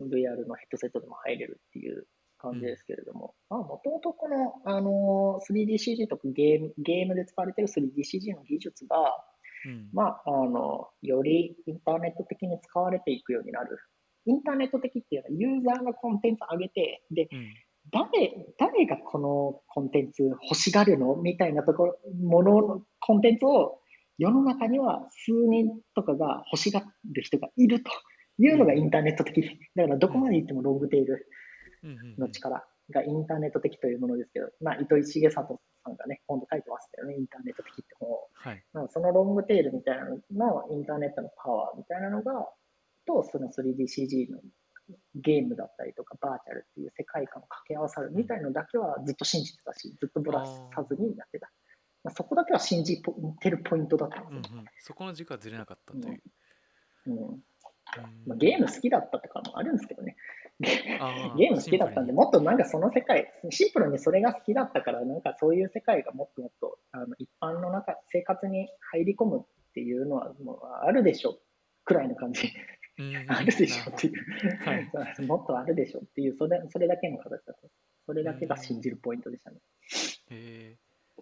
[0.00, 2.06] VR のヘッドセットでも入れるっていう
[2.38, 8.96] 感じですけれども、まあ、もともとこの、あの 3DCG とかゲームゲームで使われている 3DCG の技術が、
[9.66, 13.78] うんまあ、あの、よりインターネット的に使われていくようになる。
[14.26, 17.54] インターネット的っていうのはユーザーがコンテンツ上げて、で、うん
[17.92, 21.16] 誰、誰がこのコンテンツ欲しがるの？
[21.16, 23.78] みたいなところ、もののコンテンツを
[24.18, 27.90] 世の中には数人とかが欲しがる人がいると
[28.38, 29.42] いうのがインターネット的。
[29.74, 31.26] だからどこまで行ってもロングテール
[32.18, 38.28] の力がインターネット的というものですけど、まあ、糸井重里さんがね、本で書いてましたよね、インターネット的って本を。
[38.34, 38.62] はい。
[38.72, 42.32] まあ、そのロングテールみたいなののインターネットのパワーみたいなのが、
[43.06, 44.38] と、その 3DCG の
[45.14, 51.50] ゲームだったりとか、バーチャルっていう世界観を掛け合わさるみたいのだけはずっと信じてたし、ずっとぶらさずにやってた。
[52.02, 53.02] まあ、そこだけは信じ
[53.40, 54.20] てるポイントだった。
[54.20, 54.42] んうんうん。
[54.78, 56.22] そこの軸はずれなかったという、
[57.06, 57.42] うんうん。
[58.26, 60.16] まあ、ゲーム好きだったとかもあるんですけどね。
[60.60, 71.38] ゲーム好きだったんで、もっとなんかその世界、シンプルにそれが好きだったから、なんかそういう世界がもっともっとあの一般の中、生活に入り込むっていうのはもうあるでしょ。
[71.84, 72.50] くらいの感じ、
[73.28, 74.14] あるでしょっていう、
[74.64, 74.90] はい。
[75.26, 77.68] もっとあるでしょっていう、それそれだけの形だった。
[78.06, 79.58] それだけが信じるポイントでしたね。
[80.30, 80.78] へえ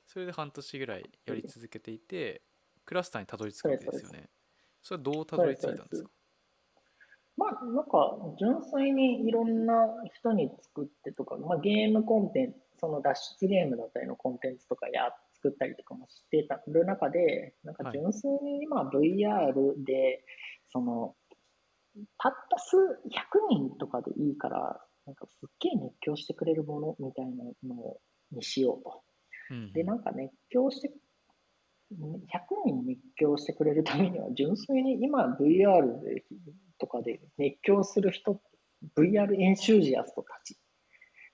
[0.07, 2.43] それで半年ぐらいやり続けていて
[2.85, 4.29] クラスターにたどり着くわけですよね。
[4.83, 6.11] それはどうたどり着いたんですか？
[7.37, 9.75] まあ、なんか、純粋にいろんな
[10.13, 17.93] 人に作ってとか、まあ、ゲームコンテンツ、その脱出ゲームだったりのコンテンツとかや作ったりとかもしてたる中で、なんかはい。
[17.99, 20.25] 純粋に今 VR で、
[20.69, 21.17] その、
[22.19, 22.81] たった数100
[23.51, 27.97] 人とかでいいから、なんかすっげえ熱狂してくれるものみたいなの
[28.31, 29.03] にしようと。
[29.51, 30.91] うんで、なんか熱狂して、
[31.93, 32.01] 100
[32.65, 36.25] 人熱狂してくれるためには、純粋に今 VR で
[36.79, 38.41] とかで熱狂する人、
[38.97, 40.59] VR エンシュージアストたち、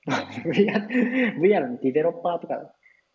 [0.44, 2.54] VR, VR のディベロッパーとか、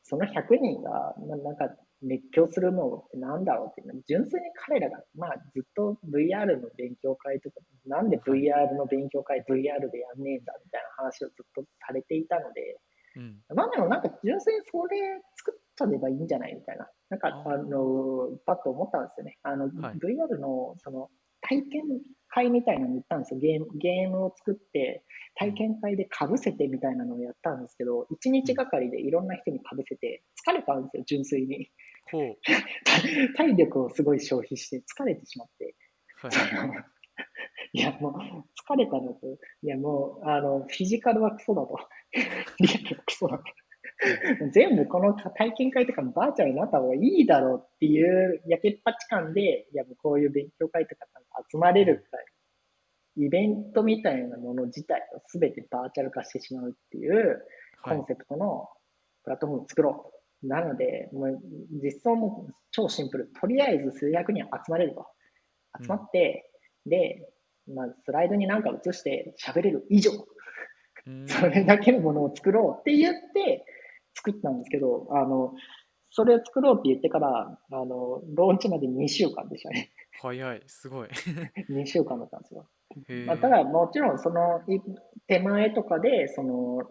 [0.04, 1.70] その100人がななんか
[2.04, 12.80] 熱狂するのってなんだろうっていうの純粋に彼らが、まあ、ずっと VR の勉強会とか、なんで VR の勉強会 VR でやんねえんだみたいな話をずっとされていたので、
[13.16, 14.98] うんまあでもなんか純粋にそれ
[15.38, 16.88] 作っちゃえばいいんじゃないみたいな。
[17.10, 19.38] なんか、あの、パッと思ったんですよね。
[19.44, 21.10] あの、はい VR のその
[21.42, 21.82] 体験
[22.30, 23.40] 会みたいなのに行ったんですよ。
[23.40, 25.04] ゲーム、ゲームを作って、
[25.36, 31.70] 体験会で被せてみたいなのをやったんですけど、1日がかりでいろんな人に被せて、疲れたんですよ、純粋に。
[32.12, 32.38] ほう
[33.36, 35.76] 体力をすごい消費して疲れてしまって。
[36.18, 36.32] はい
[37.74, 41.78] いや、もう、疲れたのと、いや、もう、あの、フィジカルはクソだと。
[42.60, 43.44] リアルはクソだと。
[44.52, 51.06] 全部この体験会とかのバーチャルになった方がいいだろうっていうやけっぱち感で、いや、もうこういう勉強会とか
[51.50, 52.06] 集まれる
[53.16, 57.46] イベントみたいなもの自体を全てバーチャル化してしまうっていう
[57.84, 58.70] コンセプトの
[59.24, 60.13] プラットフォームを作ろう。
[60.44, 61.42] なので、もう
[61.82, 63.32] 実装も超シンプル。
[63.40, 65.08] とりあえず数百人集まれると。
[65.82, 66.52] 集まって、
[66.86, 67.30] うん、で、
[67.74, 70.12] まあ、スライドに何か映して喋れる以上、
[71.28, 73.66] それだけのものを作ろうって言って
[74.16, 75.54] 作ったんですけど、あの、
[76.12, 79.92] それを作ろうって言ってから、あの、ローンチまで2週間でしたね。
[80.22, 81.08] 早い、すごい。
[81.72, 82.68] 2週間だったんですよ。
[83.26, 84.62] まあ、ただ、もちろん、その
[85.28, 86.84] 手前とかで、その、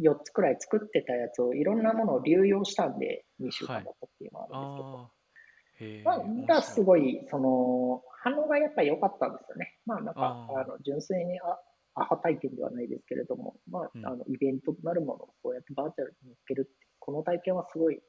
[0.00, 6.10] 4つくらい作ってたやつをいろんなものを流用したんで、2週間だったっていうのはあるんですけど。
[6.10, 9.76] はい、まあ、すごい、その、反応がやっぱり良かったんですよね。
[9.86, 11.58] まあ、なんか、あの純粋にあ
[11.94, 18.00] アハ体験ではないですけれども、まあ、あのイベントとなるものをこうやってバーチャルに乗っけるって、この体験はすごい、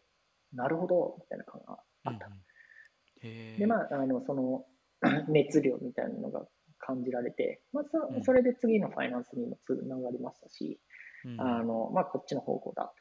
[0.54, 2.28] なるほど、みたいな感があった。
[2.28, 4.65] うんうん、で、まあ、あの、その、
[5.30, 6.45] 熱量みたいなのが
[6.78, 10.78] 感じられて、まあ、そそれで次のファイナンスにもつながりましたし、うん、
[11.38, 12.93] あの、まあ、こっちの方向だと。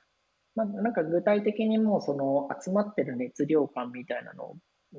[0.55, 4.57] まあ、なんか具体的にもその集まってる熱量感みたいなの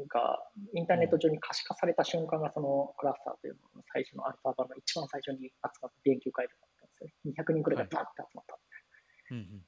[0.07, 0.39] が
[0.73, 7.33] インターネット上に可視化された瞬間がそのクラスターというのの最初のアルファ版の一番最初に集まった勉強会だったんですよね。
[7.37, 9.43] 200人くらいがバーって集まったみたいな。
[9.43, 9.61] はいうん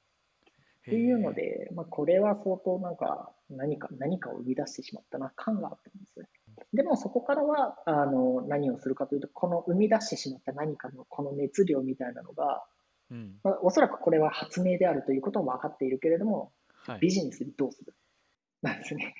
[0.82, 6.28] っていうので、まあ、これは相当なんか何か何かを生み出してしまったな感があったんです。
[6.72, 12.64] でもそこからはあの何をするかというと、この生み出してしまった何かのこの熱量みたいなのが、
[13.12, 16.52] うんまあ、おそらくこれは発明であるということは分かっているけれども、
[16.86, 17.94] はい、ビジネスにどうする？
[18.62, 19.14] なんですね。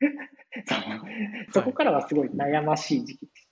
[1.52, 3.48] そこからはすごい悩ましい時期です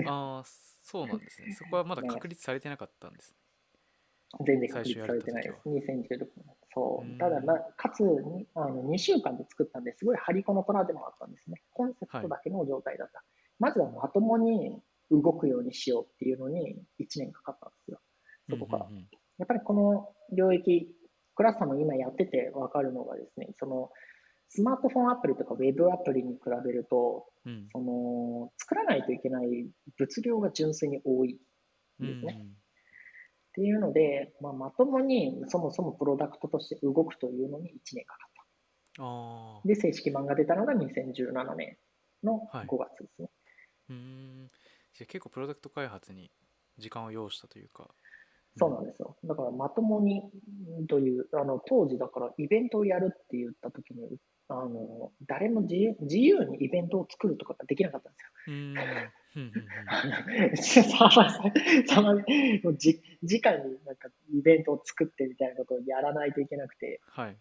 [0.00, 0.04] ね。
[0.06, 1.52] ああ、そうなんですね。
[1.56, 3.34] そこはまだ確立されてなかったんです。
[4.44, 5.68] 全然確立されてないです。
[5.68, 6.56] 2016年。
[6.74, 7.18] そう。
[7.18, 8.02] ただ、まあ、かつ
[8.54, 11.62] あの2週間で作ったんですごい張り子の虎でもあったんですね。
[11.72, 13.18] コンセプトだけの状態だった。
[13.18, 13.26] はい、
[13.58, 18.00] まずはまともに動くようにしようっていうのに1年かかったんですよ。
[18.50, 18.88] そこから。
[19.38, 20.88] やっぱりこの領域、
[21.34, 23.90] クラスターも今やってて分かるのがですね、その
[24.48, 31.38] スマートフォンアプリとかウェブアプリに比べると、うん、その作らないといけない物量が純粋に多い
[32.02, 32.34] んですね。
[32.36, 32.48] うんうん
[33.48, 38.32] っていうので、まあ、まともにそもそもプロダクトとして動くというのに1年かかっ
[38.96, 39.02] た。
[39.02, 41.76] あで、正式版が出たのが2017年
[42.22, 43.28] の5月ですね。
[43.88, 44.48] はい、うん
[44.94, 46.30] じゃ結構プロダクト開発に
[46.76, 47.88] 時間を要したというか。
[48.58, 49.16] そうなんですよ。
[49.24, 50.22] だからまともに
[50.88, 54.18] という、あの当時だからイベントをやるって言った時に、
[54.48, 58.18] あの誰も自由自由にイベントを作るとかができなかったんで
[60.56, 60.84] すよ。
[60.84, 61.30] さま
[61.86, 62.20] さまも
[62.70, 67.36] うじ直 になんかイベントを作ってみたいなことをやらないといけなくて、はい、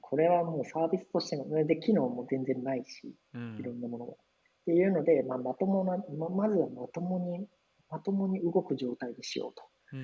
[0.00, 3.14] これはもうサービスとしての、で機能も全然ないし、
[3.58, 4.12] いろんなものが。
[4.12, 4.16] っ
[4.64, 7.48] ていうので、まあ、まともな、ままずはまともに、
[7.92, 9.96] まともに動く状態にしようと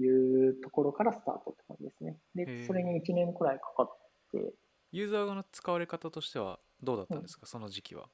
[0.00, 2.16] いうところからスタートって感じですね。
[2.34, 3.98] で、それに1年くらいかかっ
[4.32, 4.54] て。
[4.92, 8.08] ユーザーの使われ方としてはどうだったんですか、うん、その時期は。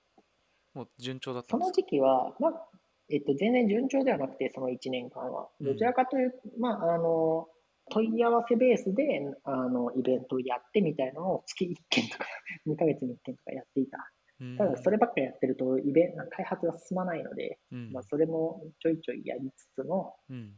[0.75, 2.69] もう順調だったその時期は、まあ、
[3.09, 5.49] えっと、全然順調ではなくて、その1年間は。
[5.61, 7.49] どちらかというと、うん、まあ、あの、
[7.91, 12.27] 問い合わせベースで、あの、イベントをやってみたいなのを月1件とか、
[12.67, 14.13] 2ヶ月に1件とかやっていた。
[14.57, 20.53] ただ、そればっかりやってると、イベント、開発が進まないので、うん、まあ、それもちょいちょいやりつつの、うん、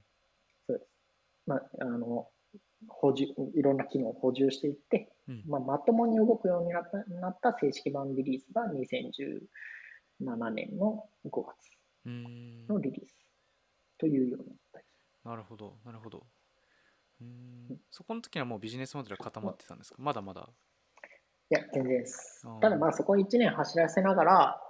[0.66, 0.90] そうです。
[1.47, 2.29] まあ、あの、
[2.88, 9.40] 補充、いろんな機能を補充していって、うん、まあ、まともに動くようになったなった正式版リリースが2010
[10.23, 11.73] 7年の5月
[12.68, 13.14] のリリース
[13.99, 14.45] というよう
[15.25, 16.27] ななるほど、なるほど。
[17.21, 17.81] うん。
[17.90, 19.97] そこの時はもうビジネスモデルは固まってたんですか？
[20.01, 20.49] まだまだ
[21.53, 22.47] いや、全然です。
[22.62, 24.61] ただまあそこ1年走らせながら、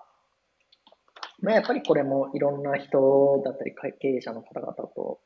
[1.40, 5.20] まあ、やっぱりこれもいろんな人だったり経営者の方々と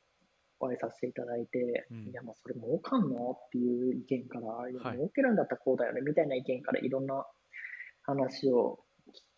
[0.61, 7.25] お会いさせていただいて、うん、いやまあそれ儲かんのっていう意見から、いや儲けるんだったらこうだよねみたいな意見からいろんな
[8.03, 8.81] 話を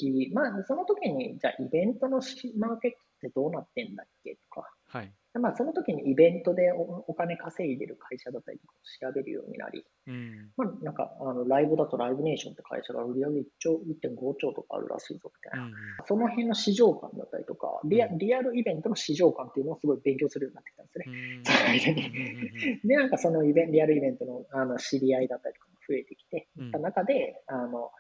[0.01, 2.21] 聞き、まあ、その時に、じゃあ、イベントの
[2.59, 15.73] マーケットってどうなってんだっけとか、はい、まあ、その時にイベントでお金稼いでる会社だったりとか調べるようになり、うん、まあ、なんか、あのライブだとライブネーションって会社が売り上げ1兆、1.5兆とかあるらしいぞみたいな、うん、
[16.07, 22.81] その辺の市場感だったりとかリア、リアルイベントの市場感っていうのをすごい勉強するようになってきたんですね。
[22.83, 27.91] うん、 で、なんかそのイベンリアルイベントのあの知り合いだったりとかも増えてきて、いった中で、あの、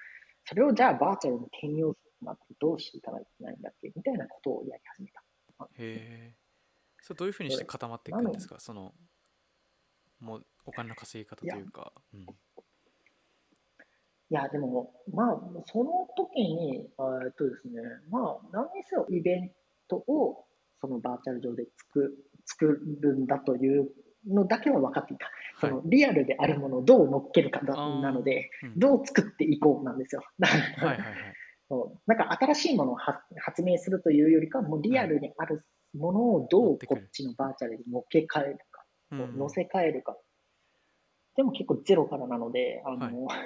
[0.45, 5.22] それをじゃあバーチャルに転用するとなってどうしていかないといけないんだっけみたいなことをやり始めた。
[5.64, 6.47] へえ。
[7.01, 8.57] それどういうふうにして固まっていくんですか？
[8.59, 8.92] その、
[10.20, 11.92] もうお金の稼ぎ方というか？
[12.12, 12.24] うん、い
[14.30, 17.80] や、でも、まあ、その時に、えっとですね、
[18.11, 19.51] まあ、何にせよイベン
[19.88, 20.44] トを、
[20.80, 23.90] そのバーチャル上で作作るんだという
[24.26, 25.30] のだけは分かっていた。
[25.61, 30.22] そのリアルであるものをどう乗っけるかだなので、うん、どう作っていこうなんですよ。
[30.40, 31.14] はいはいはい。
[31.68, 40.16] そうなんか新しいものを発発明するというよりかもうリアルにあるものをどうこっちのバーチャルに乗っけ替えるか、うん乗せ替えるか。
[41.36, 43.39] でも結構ゼロからなので、あの、はい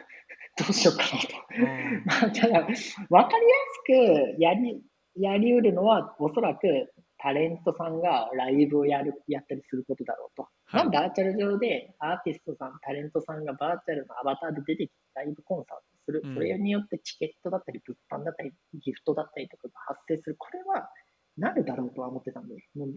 [0.59, 1.29] どうしようかなと。
[1.57, 2.67] うんまあ、ただ、
[3.09, 4.83] わかりやすくやり、
[5.17, 10.43] やりうるのは、おそらくタレントさんがライブをやる、やったりすることだろうと。
[10.43, 16.29] はいまあ、バーチャル上でアーティストさん、タレントさんがバーチャルのアバターで出てきてライブコンサートするう。
[16.31, 20.37] んそれによってチケットだったり、物販だったり、ギフトだったりとかが発生する。
[20.39, 20.91] これは
[21.37, 22.89] なるだろうとは思ってたんで、もう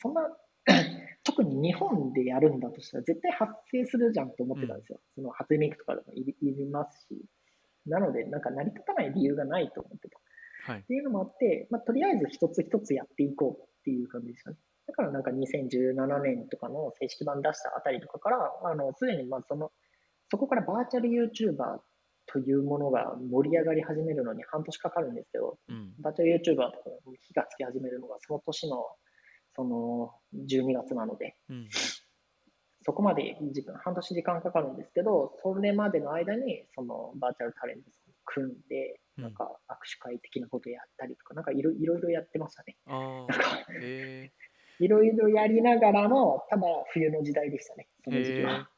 [0.00, 0.22] そんな、
[1.24, 5.00] 特に日本でやるんだとしたら絶対発生するじゃんと思ってたんですよ。
[5.14, 7.24] その初音ミクとかでもいりいりますし。
[7.86, 10.18] なので、なんか成り立たない理由がないと思ってた。
[10.72, 14.56] はいっていうのもあって、まあ、とりあえず一つ一つやっていこうっていう感じでしたね。
[14.86, 19.70] だからなんか2017年とかの正式版出したあたりとかから、あの、すでにまあその、
[20.30, 21.78] そこからバーチャル YouTuber
[22.32, 25.92] というものが盛り上がり始めるのに半年かかるんですけど、うん。
[26.00, 26.66] バーチャル YouTuber とか
[27.20, 28.84] 火がつき始めるのがその年の
[29.56, 31.68] その12月なので、うん。
[32.82, 39.24] そこまで時間、半年時間かかるんですけど、それまでの間に、そのバーチャルタレントさん組んで、うん。
[39.24, 42.76] なんか握手会的なことやったりとか、なんかいろいろやってましたね。
[44.80, 46.62] いろいろやりながらの、ただ
[46.92, 48.70] 冬の時代でしたね、そえの時期は。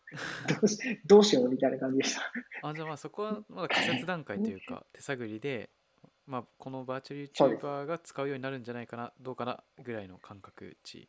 [0.49, 2.23] どうしどうしようみたいな感じでした。
[2.63, 5.71] あじゃあまあそこはまだ仮説段階というか 手探りで、
[6.27, 11.09] まあ、このバーチャル YouTuber が使うようになるんじゃないかなどうかなぐらいの感覚値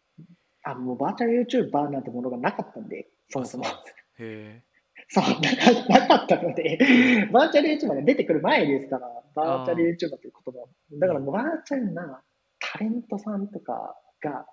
[0.64, 3.66] あ、もうバーチャル YouTuber なんてものがなかったんで、そもそも。
[3.66, 4.64] あそうへ
[5.10, 6.78] そう、なかなかったので、
[7.32, 10.68] バーチャル YouTuber が出てくる前ですから、バーチャル YouTuber という言葉。
[10.99, 12.24] だからバーチャルな
[12.60, 14.45] タレントさんとかが、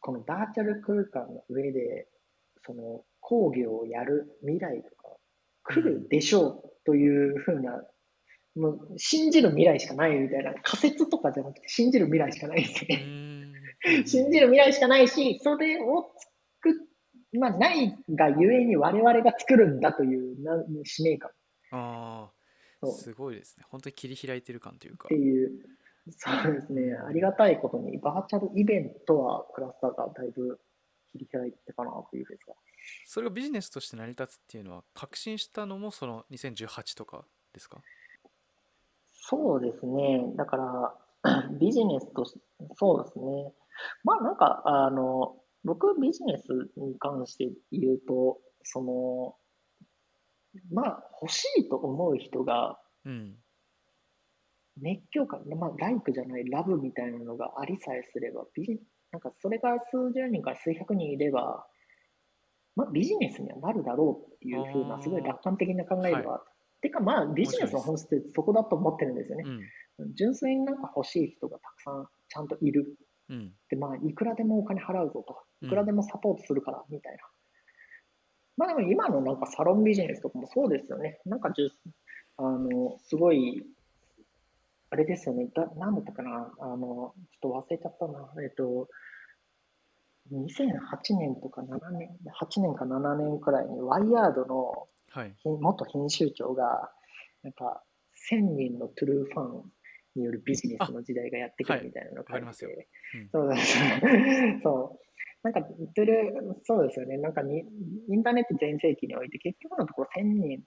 [0.00, 2.08] このバーチャル空間の上で、
[2.64, 5.16] その講義をやる未来とか
[5.64, 7.82] 来るでしょうというふうな、
[8.56, 13.04] もう信じる未来しかないみたいな、仮説とかじゃなくて信じる未来しかないですね。
[14.06, 16.12] 信じる未来しかないし、それを
[16.62, 21.30] 作っ、まあ、ないがゆえに我々が作るんだというな使命感。
[21.30, 21.34] っ
[21.72, 22.30] あ
[22.82, 23.64] あすごいですね。
[23.68, 25.08] 本当に切り開いてる感というか。
[25.08, 25.52] ていう、
[26.10, 30.60] そうですね、ありがたいことに、バーチャルイベントはクラスターがだいぶ
[31.12, 32.54] 切り開いてかなというふうですが。
[33.06, 37.78] それがビジネスとして成り立つっていうのは確信したのもその2018とかですか？
[39.12, 42.34] そうですね、だから、 ビジネスとし
[42.74, 43.52] そうですね。
[44.02, 49.36] まあなんか、あの、僕ビジネスに関して言うと、その、
[50.72, 53.36] まあ欲しいと思う人がうん
[54.80, 58.80] 熱狂感、まあライクじゃないラブみたいなのがありさえすれば、ビジ
[59.12, 61.66] なんかそれが数十人から数百人いれば、
[62.74, 66.52] まあビジネスにはなるだろうっていうふうな、すごい楽観的な考えではあった。
[66.80, 69.44] てかまあビジネスの本質ってそこだと思ってるんですよね
[69.98, 70.04] う。
[70.06, 72.96] ん純粋になんか欲しい人がたくさんちゃんといる。
[73.28, 75.42] うんで、まあ、いくらでもお金払うぞと。
[75.62, 77.18] うんいくらでもサポートするから、みたいな。
[78.56, 81.20] まあでも今のなんかサロンビジネスとかもそうですよね。
[81.24, 81.68] なんかじゅ、
[82.36, 83.64] あの、すごい、
[84.92, 85.48] あれですよね。
[85.54, 86.52] だ、なんだったかな？
[86.60, 88.30] あの、ちょっと忘れちゃったな。
[88.44, 88.88] えっと、
[90.30, 96.92] 2008年とか7年、8年か7年くらいにワイヤードのはいひ元編集長が、
[97.42, 97.82] なんか、
[98.30, 99.72] 1000人のトゥルーファン
[100.14, 102.70] によるビジネスの時代がやってくるみたいなのを書いてわかりますよ
[103.32, 103.84] そうですよ。
[104.62, 105.02] そう。
[105.42, 106.34] なんか、言ってる、
[106.64, 107.16] そうですよね。
[107.16, 107.64] なんかに、
[108.08, 110.62] インターネット全盛期において、結局のところ1000人、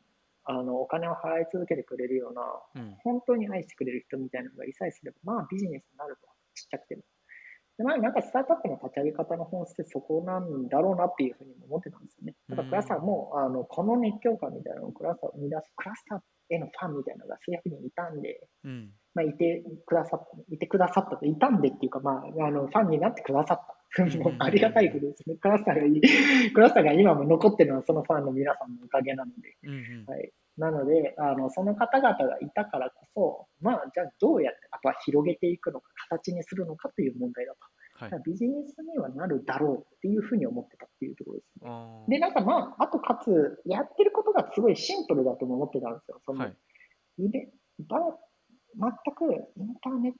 [0.45, 2.41] あの、お金を払い続けてくれるような、
[2.75, 7.03] うん本当に愛してくれる人みたいなのがいさえすれば、まあビジネスになると、ちっちゃくても。
[7.77, 12.35] でまあなんかスタートアップの立ち上げ方の本質ってそこなんだろうなっていうふうにも思ってたんですよね。
[12.47, 16.19] ただクラスターも、あの、この熱狂感みたいなのをクラスターを生み出す、クラスター
[16.55, 23.74] へのファンみたいなのが数百人いたんで、うんまあ、いてくださった、いてくださったと、いたんでっていうか、まあ、あの、ファンになってくださった。
[24.19, 25.35] もうありがたいことですね。
[25.35, 26.01] クラスターがいい、
[26.51, 30.31] クラスターが今も残ってるのはそのファンの皆さんのおかげなので、うんうんはい。
[30.57, 37.59] なので、あの、その方々がいたからこそ、まあ、じゃあどうやって、あとは広げていくのか、形にするのかという問題だと。
[37.97, 41.71] はいビジネスにはなるだろうっていうふうに思ってたっていうところですね。
[42.09, 46.19] で、なんかまあ、あとかつ、やってることがすごいシンプルだとも思ってたんですよ。
[46.25, 46.57] そのはい
[47.17, 47.47] イベ
[47.79, 47.97] ば
[48.75, 50.13] 全くインターネッ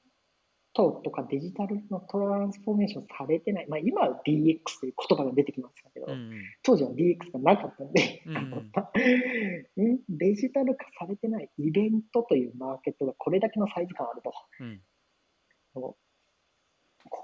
[0.76, 8.70] トとかデジタルのトランスフォーメーションされてない、まあ、今は DX という言葉が出てきましたけど、うんうん当時は DX がなかったんで、うん
[9.76, 9.98] デ
[10.28, 14.32] デジタル化されてないイベントというマーケットがこれだけのサイズ感あると。
[14.60, 14.82] うん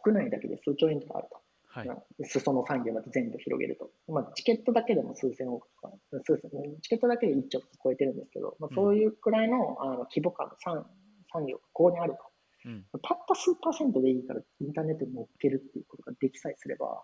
[0.05, 1.37] 国内だけで数兆円とかあると。
[1.67, 3.91] はいまあ裾野産業まで全部広げると。
[4.13, 5.93] まあ、チケットだけでも数千億とか、
[6.25, 6.51] 数千
[6.83, 10.87] チケットだけで1兆超えてるんですけど、まあ、そういうくらいのあの規模感の産
[11.33, 12.32] 産業がここにあると。
[12.65, 17.03] うんたった数パーセントでいいからインターネットに乗っけるっていうことができさえすれば、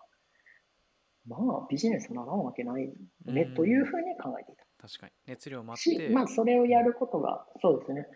[1.27, 2.87] まあビジネスならんわけない
[3.25, 4.65] ねうんというふうに考えていた。
[4.81, 8.07] 確かに熱量もあっしてまあそれをやることが、そうですね。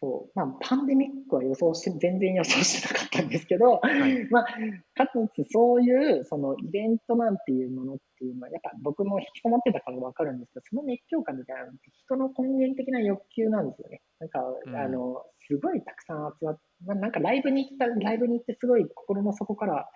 [0.00, 0.38] そう。
[0.38, 4.46] まあパンデミックは予想して、全然予想してなかったんですけど、はい まあ、
[4.94, 14.02] かつそういうそのイベントなんていうものっていうのは、やっぱ僕も引きこもってたから分かるんですけど、その熱狂感みたいなのって人の根源的な欲求なんですよね。
[14.20, 19.88] なんか、うんあの、すごいたくさん集まって、まあ、なんかライブに行った、ライブに行ってすごい心の底から、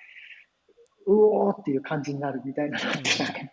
[1.07, 3.03] うおーっていう感じになるみたいなのって、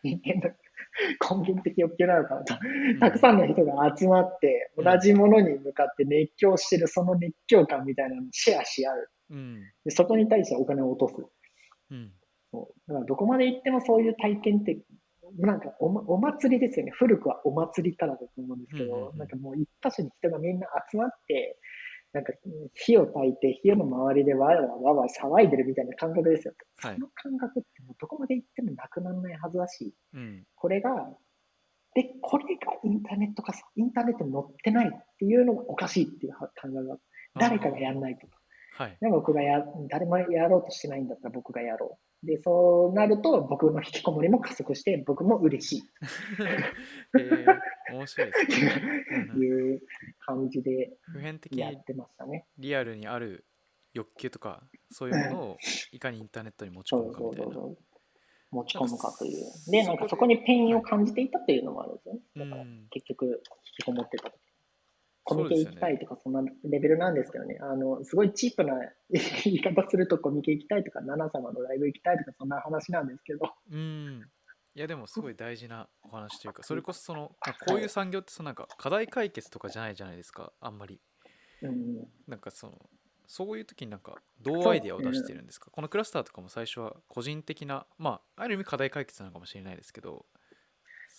[0.04, 0.56] 人間の
[1.20, 2.54] 根源的欲求なのかなと。
[3.00, 9.10] たくさんの人が集まって、うん同じものに向かって熱狂してる、その熱狂感みたいなのをシェアし合う。
[9.32, 11.16] うんでそこに対してお金を落とす。
[11.92, 12.12] うん
[12.52, 14.80] そうだからどこまで行ってもそういう体験って、
[15.38, 16.92] なんかお,、ま、お祭りですよね。
[16.92, 21.60] 古くはお祭りからだと思うんですけど、うんうんうんなんかもう一箇所に人がみんな集まって、
[22.14, 26.54] なんかうん火を焚いて、火の周りでわらわわわ騒いでるみたいな感覚ですよ。
[26.78, 31.10] はいその感覚ってもうどこまで行ってもなくならないはずだし、うんこれが、
[31.96, 36.98] で、これがインターネット化さ、インターネットに載ってないっていうのがおかしいっていう考えが、
[37.40, 38.28] 誰かがやらないと。
[38.80, 42.26] はいで僕がや、誰もやろうとしてないんだったら僕がやろう。
[42.26, 45.84] で、そうなると僕の引きこもりも加速して僕も嬉しい
[47.20, 49.82] えー、面白いですねいう
[50.20, 52.46] 感じで普遍的にやってましたね。
[52.58, 53.46] リアルにある
[53.94, 55.58] 欲求とかそういうものを
[55.92, 57.78] いかにインターネットに持ち込むかみたいうなそうそそう。
[58.52, 59.72] 持ち込むかという。
[59.72, 62.22] で、そなんかそこにペインを感じていたというのもあるんですよね。
[62.38, 63.32] だからうん結局引
[63.78, 64.49] きこもってた時。
[65.36, 68.74] コミケ行きたいとか、そんなレベルなんですけどね、あの、すごいチープな
[69.10, 74.30] 言い方するとコミケ行きたいとか、ナナ様のライブ行きたいとか、そんな話なんですけど、うん。
[74.76, 80.54] いやでもすごい大事なお話というかそれこそそのまあこういう産業ってそのなんか課題解決とかじゃないじゃないですか。
[80.62, 81.02] あんまり。
[81.62, 82.80] うん、なんかその
[83.28, 85.70] そういう時になんかどうアイデアを出してるんですか？
[85.72, 90.26] このクラスターとかも最初は個人的なまあある意味課題解決なのかもしれないですけど。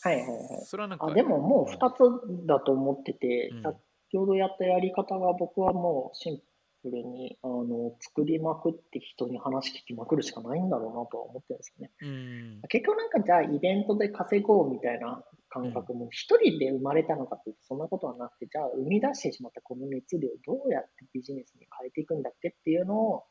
[0.02, 0.64] はいはいはい。
[0.64, 3.62] それはなんかあでももう2つだと思ってて、うん
[4.11, 6.40] 先ほどやったやり方が僕はもうシン
[6.82, 11.90] プルにあの作りまくって人に話聞きまくるしかないんだろうなとは思ってるんですよね。
[12.02, 23.24] うん結局なんかじゃあイベントで稼ごうみたいな感覚も一人で生まれたのかっていうとそんなことはなくて、じゃあ生み出してしまったこの熱量をどうやってビジネスに変えていくんだっけっていうのを、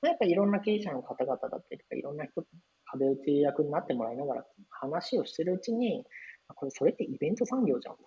[0.00, 2.42] まあやっぱいろんな経営者の方々だったりとか、いろんな人、
[2.86, 6.06] 壁打ち役になってもらいながら話をしてるうちに、
[6.48, 8.00] あこれそれってイベント産業じゃんと。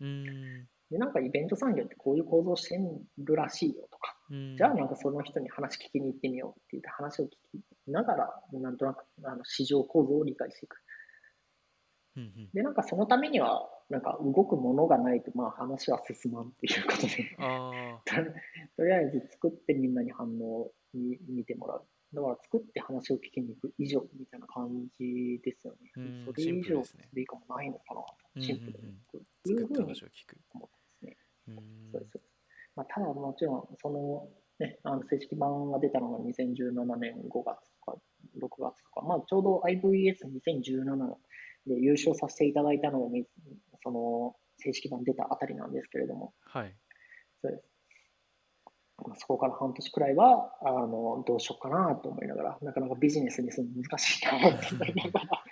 [0.00, 2.78] うんで、なんかイベント産業ってこういう構造して
[3.18, 7.28] るらしいよとか、うんじゃあなんかその人に話聞きに行ってみようって言って話を聞
[7.88, 10.76] きながら、なんとなくあの市場構造を理解していく。
[12.16, 18.14] うんうんで、なんかそのためには、なんか動くものがないと、まあ話は進まんっていうことで、あと
[18.78, 21.84] とりあえず作ってみんなに反応に見てもらう。
[22.14, 26.24] だから作って話を聞きに行く以上みたいな感じですよねうん。
[26.26, 26.82] それ以上
[27.12, 28.04] でいいかもないのかな
[28.36, 28.94] うんシンプルに。
[28.94, 30.78] うふうに話を聞く思ってますね。
[30.78, 30.83] うん
[31.92, 32.20] そうです。
[32.76, 34.28] まあ、ただもちろん、その、
[34.58, 37.98] ね、あの正式版が出たのが2017年5月とか
[38.38, 41.14] 6月とか、まあ、ちょうど IVS2017
[41.66, 43.24] で優勝させていただいたのがみ、
[43.82, 46.74] その正式版出たあたりなんですけれども、はい
[47.42, 47.64] そうです。
[48.98, 55.44] まあ、そこから半年くらいは、あの、どうしようかなと思いながら、なかなかビジネスにするの難しいなって思いながら、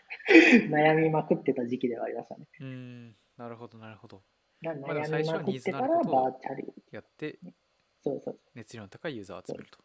[0.94, 2.46] 悩みまくってた時期ではありましたね。
[2.60, 4.22] うんなるほどなるほど
[4.62, 6.40] だからまあ最初はニーズのあることを
[6.90, 7.38] やって
[8.02, 9.78] そうそう熱量の高いユーザーを集めると。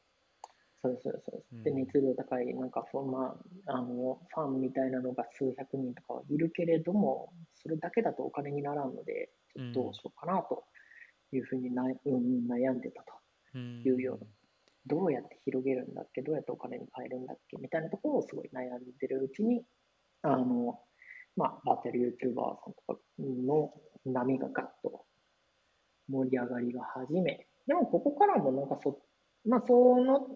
[0.83, 10.65] そうそうそうで熱量高い、なんかそんな、あの、ファンみたいなのが数百人とかはいるけれども、それだけだとお金にならんので、ちょっとどうしようかなと
[11.31, 13.13] いうふうにな、うんうん、悩んでたと。
[13.55, 13.81] うん。
[13.83, 14.27] いうような
[14.87, 19.63] どうやって広げるんだっけ、どうやってお金に変えるんだっけみたいなところをすごい悩んでるうちに、
[20.21, 20.79] あの、
[21.35, 23.73] まあ、バーチャル YouTuber さんとかの
[24.11, 25.05] 波がガッと
[26.09, 28.99] 盛り上がりが始め、でもここからもなんかそ、
[29.45, 30.27] まあ、その、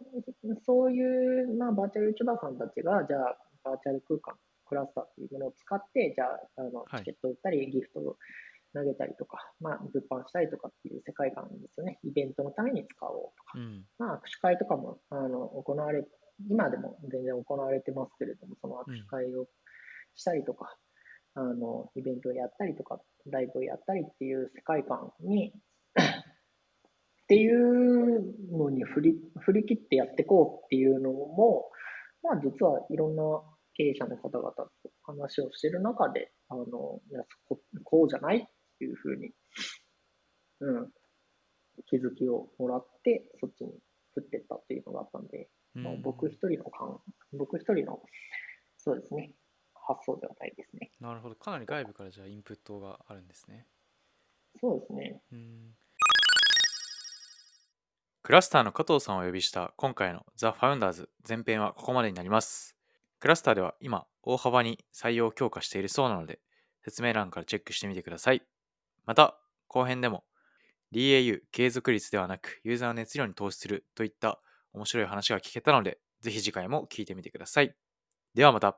[0.66, 8.18] そういう、まあ、バーチャル YouTuber さんたちが、じゃあ、バーチャル空間、クラスターというものを使って、じゃあ、あのはいチケット売ったり、ギフトを
[8.74, 12.00] 投げたりとか、まあ、物販したりとかっていう世界観ですよね。
[12.04, 13.60] イベントのために使おうとか。
[13.60, 16.06] うんまあ、握手会とかもあの行われ、
[16.50, 19.48] 今でも全然行われてますけれども、その握手会を
[20.16, 20.78] したりとか、
[21.34, 25.54] あの、イベントをやったりとか、ライブをやったりっていう世界観に
[25.96, 31.72] っていうのに振り振り切ってやっていこうっていうのも、
[32.24, 33.24] まあ、実はいろんな
[33.74, 34.70] 経営者の方々と
[35.04, 38.42] 話をしてる中で、あのいやここうじゃないっ
[38.80, 39.32] ていうふうに、
[40.60, 40.92] うん、
[41.88, 43.72] 気づきをもらって、そっちに
[44.14, 47.00] 振っていったっていうのがあったんで、まあ、僕一人の感、
[47.32, 48.02] 僕一人の、
[48.78, 49.34] そうですね、
[49.94, 50.92] 発想ではないですね。
[51.00, 51.36] なるほど。
[51.36, 53.68] かなり外部からじゃあインプットがあるんですね。
[54.60, 55.22] そうですね。
[55.32, 55.76] うん
[58.24, 62.78] クラスターの加藤さんをお呼びした今回の The Founders 前編はここまでになります。
[63.20, 66.40] クラスターでは今大幅に採用を強化しているそうなので
[66.84, 68.44] 説明欄からチェックしてみてください。
[69.06, 69.38] また
[69.68, 70.24] 後編でも
[70.94, 74.40] DAU 継続率ではなくユーザー熱量に投資するといった
[74.74, 77.76] 面白い話が聞けたのでぜひ次回も聞いてみてください。
[78.36, 78.78] ではまた。